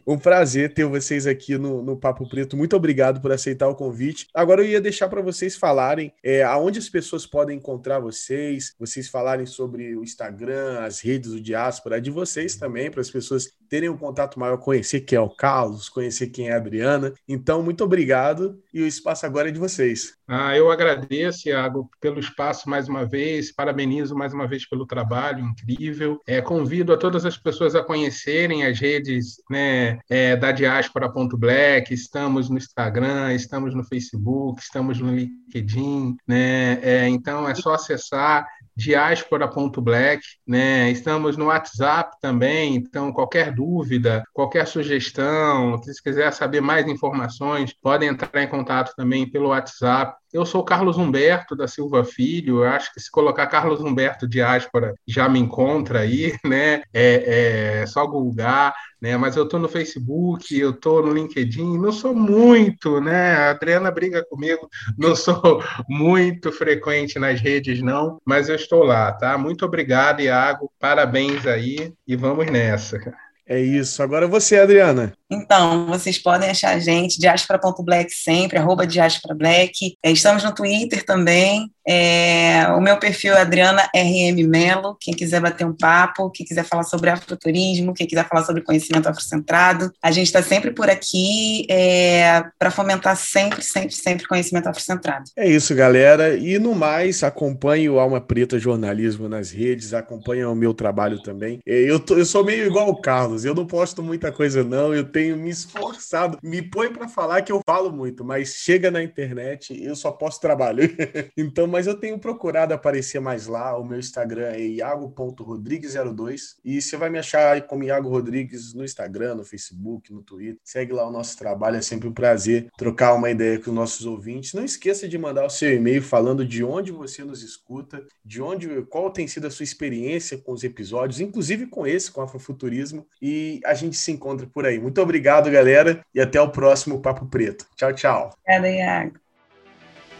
Um 0.05 0.17
prazer 0.17 0.73
ter 0.73 0.85
vocês 0.85 1.27
aqui 1.27 1.57
no, 1.57 1.81
no 1.81 1.97
Papo 1.97 2.27
Preto. 2.29 2.57
Muito 2.57 2.75
obrigado 2.75 3.21
por 3.21 3.31
aceitar 3.31 3.67
o 3.67 3.75
convite. 3.75 4.27
Agora 4.33 4.61
eu 4.61 4.67
ia 4.67 4.81
deixar 4.81 5.09
para 5.09 5.21
vocês 5.21 5.55
falarem 5.55 6.13
é, 6.23 6.43
aonde 6.43 6.79
as 6.79 6.89
pessoas 6.89 7.25
podem 7.25 7.57
encontrar 7.57 7.99
vocês, 7.99 8.75
vocês 8.79 9.07
falarem 9.07 9.45
sobre 9.45 9.95
o 9.95 10.03
Instagram, 10.03 10.79
as 10.79 10.99
redes 10.99 11.31
do 11.31 11.41
Diáspora, 11.41 12.01
de 12.01 12.11
vocês 12.11 12.55
também, 12.55 12.89
para 12.89 13.01
as 13.01 13.09
pessoas 13.09 13.49
terem 13.69 13.89
um 13.89 13.97
contato 13.97 14.39
maior, 14.39 14.57
conhecer 14.57 15.01
quem 15.01 15.17
é 15.17 15.21
o 15.21 15.29
Carlos, 15.29 15.87
conhecer 15.87 16.27
quem 16.27 16.49
é 16.49 16.53
a 16.53 16.57
Adriana. 16.57 17.13
Então, 17.27 17.63
muito 17.63 17.83
obrigado 17.83 18.59
e 18.73 18.81
o 18.81 18.88
espaço 18.88 19.25
agora 19.25 19.49
é 19.49 19.51
de 19.51 19.60
vocês. 19.60 20.13
Ah, 20.27 20.55
eu 20.55 20.71
agradeço, 20.71 21.49
Iago, 21.49 21.89
pelo 21.99 22.19
espaço 22.19 22.69
mais 22.69 22.88
uma 22.88 23.05
vez, 23.05 23.51
parabenizo 23.51 24.15
mais 24.15 24.34
uma 24.34 24.47
vez 24.47 24.67
pelo 24.67 24.86
trabalho 24.86 25.43
incrível. 25.45 26.19
É, 26.25 26.41
convido 26.41 26.93
a 26.93 26.97
todas 26.97 27.25
as 27.25 27.38
pessoas 27.38 27.75
a 27.75 27.84
conhecerem 27.84 28.65
as 28.65 28.79
redes 28.79 29.36
né, 29.49 29.99
é, 30.10 30.36
da 30.36 30.51
Diáspora.black, 30.51 31.93
estamos 31.93 32.49
no 32.49 32.57
Instagram, 32.57 33.34
estamos 33.34 33.75
no 33.75 33.84
Facebook, 33.84 34.62
estamos 34.62 34.99
no 34.99 35.13
LinkedIn, 35.13 36.15
né? 36.27 36.79
É, 36.81 37.07
então 37.07 37.47
é 37.47 37.55
só 37.55 37.73
acessar 37.73 38.47
diaspora.black, 38.82 40.24
né? 40.48 40.89
Estamos 40.91 41.38
no 41.38 41.46
WhatsApp 41.46 42.15
também, 42.22 42.76
então 42.76 43.12
qualquer 43.13 43.54
dúvida, 43.54 44.24
qualquer 44.34 44.67
sugestão, 44.67 45.82
se 45.82 46.02
quiser 46.02 46.32
saber 46.34 46.62
mais 46.62 46.88
informações, 46.88 47.74
podem 47.74 48.10
entrar 48.10 48.44
em 48.44 48.48
contato 48.48 48.94
também 48.96 49.30
pelo 49.30 49.50
WhatsApp. 49.50 50.20
Eu 50.34 50.46
sou 50.46 50.63
Carlos 50.63 50.98
Humberto 50.98 51.56
da 51.56 51.67
Silva 51.67 52.04
Filho, 52.04 52.60
eu 52.60 52.67
acho 52.67 52.94
que 52.94 53.00
se 53.00 53.12
colocar 53.12 53.48
Carlos 53.48 53.82
Humberto 53.82 54.28
Diáspora 54.28 54.94
já 55.08 55.28
me 55.28 55.39
encontra 55.39 56.00
aí, 56.00 56.34
né? 56.46 56.84
É, 56.94 57.82
é 57.82 57.88
só 57.88 58.06
googar 58.06 58.74
né? 59.02 59.17
Mas 59.17 59.36
eu 59.36 59.44
estou 59.46 59.60
no 59.60 59.67
Facebook, 59.67 60.58
eu 60.58 60.70
estou 60.70 61.04
no 61.04 61.12
LinkedIn, 61.12 61.78
não 61.80 61.91
sou 61.91 62.13
muito, 62.13 63.02
né? 63.02 63.34
A 63.34 63.50
Adriana 63.50 63.89
briga 63.89 64.24
comigo, 64.24 64.70
não 64.98 65.15
sou 65.15 65.63
muito 65.89 66.52
frequente 66.52 67.17
nas 67.17 67.41
redes, 67.41 67.82
não, 67.82 68.22
mas 68.24 68.48
eu 68.48 68.56
estou 68.56 68.84
lá, 68.84 69.12
tá? 69.12 69.38
Muito 69.38 69.65
obrigado, 69.65 70.22
Iago, 70.22 70.72
parabéns 70.80 71.48
aí 71.48 71.91
e 72.08 72.15
vamos 72.15 72.46
nessa, 72.46 73.00
É 73.47 73.60
isso. 73.60 74.01
Agora 74.01 74.27
você, 74.27 74.60
Adriana. 74.60 75.13
Então, 75.30 75.88
vocês 75.88 76.17
podem 76.17 76.49
achar 76.49 76.75
a 76.75 76.80
gente, 76.80 77.17
diaspora.black 77.17 78.13
sempre, 78.13 78.58
arroba 78.58 78.86
diasporablack. 78.86 79.95
É, 80.04 80.12
estamos 80.12 80.43
no 80.43 80.54
Twitter 80.54 81.06
também. 81.06 81.71
É, 81.88 82.67
o 82.77 82.82
meu 82.82 82.97
perfil 82.97 83.34
é 83.34 83.41
Adriana 83.41 83.89
RM 83.95 84.47
Melo. 84.47 84.97
Quem 84.99 85.13
quiser 85.13 85.41
bater 85.41 85.65
um 85.65 85.73
papo, 85.73 86.30
quem 86.30 86.45
quiser 86.45 86.63
falar 86.63 86.84
sobre 86.84 87.10
afroturismo, 87.10 87.93
quem 87.93 88.06
quiser 88.06 88.27
falar 88.27 88.43
sobre 88.43 88.62
conhecimento 88.62 89.08
afrocentrado, 89.08 89.91
a 90.01 90.12
gente 90.12 90.27
está 90.27 90.43
sempre 90.43 90.71
por 90.71 90.89
aqui 90.89 91.65
é, 91.69 92.43
para 92.60 92.69
fomentar 92.69 93.15
sempre, 93.15 93.63
sempre, 93.63 93.95
sempre 93.95 94.27
conhecimento 94.27 94.67
afrocentrado. 94.67 95.23
É 95.36 95.49
isso, 95.49 95.73
galera. 95.73 96.36
E 96.36 96.60
no 96.60 96.75
mais, 96.75 97.23
acompanhe 97.23 97.89
o 97.89 97.99
Alma 97.99 98.19
Preta 98.19 98.60
Jornalismo 98.60 99.30
nas 99.30 99.49
redes, 99.49 99.93
acompanhe 99.93 100.43
o 100.43 100.54
meu 100.54 100.73
trabalho 100.73 101.21
também. 101.21 101.60
É, 101.65 101.73
eu, 101.73 101.99
tô, 101.99 102.17
eu 102.17 102.25
sou 102.25 102.43
meio 102.43 102.65
igual 102.65 102.89
o 102.89 103.01
Carlos, 103.01 103.31
eu 103.46 103.56
não 103.56 103.65
posto 103.65 104.04
muita 104.04 104.32
coisa, 104.32 104.63
não. 104.63 104.94
Eu 104.94 105.04
tenho 105.04 105.38
me 105.38 105.50
esforçado. 105.50 106.38
Me 106.44 106.62
põe 106.62 106.91
para 106.91 107.08
falar 107.08 107.41
que 107.41 107.52
eu 107.52 107.62
falo 107.65 107.91
muito, 107.91 108.24
mas 108.24 108.56
chega 108.56 108.91
na 108.91 109.02
internet, 109.02 109.74
eu 109.82 109.96
só 109.96 110.12
posto 110.12 110.41
trabalho. 110.41 110.84
então, 111.38 111.67
mas 111.67 111.88
eu 111.88 111.96
tenho 111.96 112.20
procurado 112.20 112.74
aparecer 112.74 113.20
mais 113.20 113.48
lá. 113.48 113.78
O 113.78 113.84
meu 113.84 114.00
Instagram 114.00 114.48
é 114.48 114.62
iago.rodrigues02 114.62 116.56
e 116.63 116.82
você 116.82 116.98
vai 116.98 117.10
me 117.10 117.20
achar 117.20 117.62
como 117.67 117.84
Iago 117.84 118.10
Rodrigues 118.10 118.74
no 118.74 118.84
Instagram, 118.84 119.36
no 119.36 119.46
Facebook, 119.46 120.12
no 120.12 120.22
Twitter. 120.22 120.60
Segue 120.63 120.94
lá 120.94 121.08
o 121.08 121.12
nosso 121.12 121.38
trabalho, 121.38 121.78
é 121.78 121.82
sempre 121.82 122.08
um 122.08 122.13
prazer 122.13 122.67
trocar 122.78 123.13
uma 123.13 123.30
ideia 123.30 123.60
com 123.60 123.72
os 123.72 123.76
nossos 123.76 124.06
ouvintes. 124.06 124.54
Não 124.54 124.63
esqueça 124.63 125.08
de 125.08 125.17
mandar 125.17 125.46
o 125.46 125.50
seu 125.50 125.74
e-mail 125.74 126.02
falando 126.02 126.46
de 126.46 126.63
onde 126.63 126.91
você 126.91 127.24
nos 127.24 127.44
escuta, 127.44 128.04
de 128.24 128.41
onde, 128.41 128.82
qual 128.84 129.12
tem 129.12 129.28
sido 129.28 129.48
a 129.48 129.52
sua 129.52 129.63
experiência 129.63 130.38
com 130.38 130.52
os 130.52 130.63
episódios, 130.63 131.20
inclusive 131.20 131.67
com 131.67 131.86
esse, 131.86 132.12
com 132.12 132.22
Afrofuturismo, 132.22 133.08
e 133.21 133.60
a 133.65 133.73
gente 133.73 133.95
se 133.95 134.12
encontra 134.12 134.47
por 134.47 134.65
aí. 134.65 134.79
Muito 134.79 135.01
obrigado 135.01 135.51
galera, 135.51 136.03
e 136.13 136.19
até 136.19 136.41
o 136.41 136.49
próximo 136.49 137.01
Papo 137.01 137.25
Preto. 137.25 137.65
Tchau, 137.75 137.93
tchau. 137.93 138.34
Obrigada, 138.43 138.69
Iago. 138.69 139.13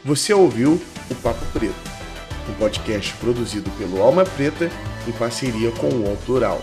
Você 0.04 0.34
ouviu 0.34 0.80
o 1.10 1.16
Papo 1.16 1.46
Preto, 1.54 1.76
um 2.50 2.54
podcast 2.56 3.14
produzido 3.18 3.70
pelo 3.72 4.02
Alma 4.02 4.24
Preta 4.24 4.70
em 5.08 5.12
parceria 5.12 5.72
com 5.72 5.88
o 5.88 6.04
UOL 6.04 6.18
Plural, 6.26 6.62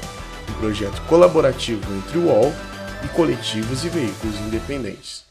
um 0.49 0.61
projeto 0.61 1.01
colaborativo 1.07 1.83
entre 1.97 2.19
o 2.19 2.27
UOL 2.27 2.53
e 3.05 3.09
coletivos 3.09 3.85
e 3.85 3.89
veículos 3.89 4.41
independentes. 4.41 5.28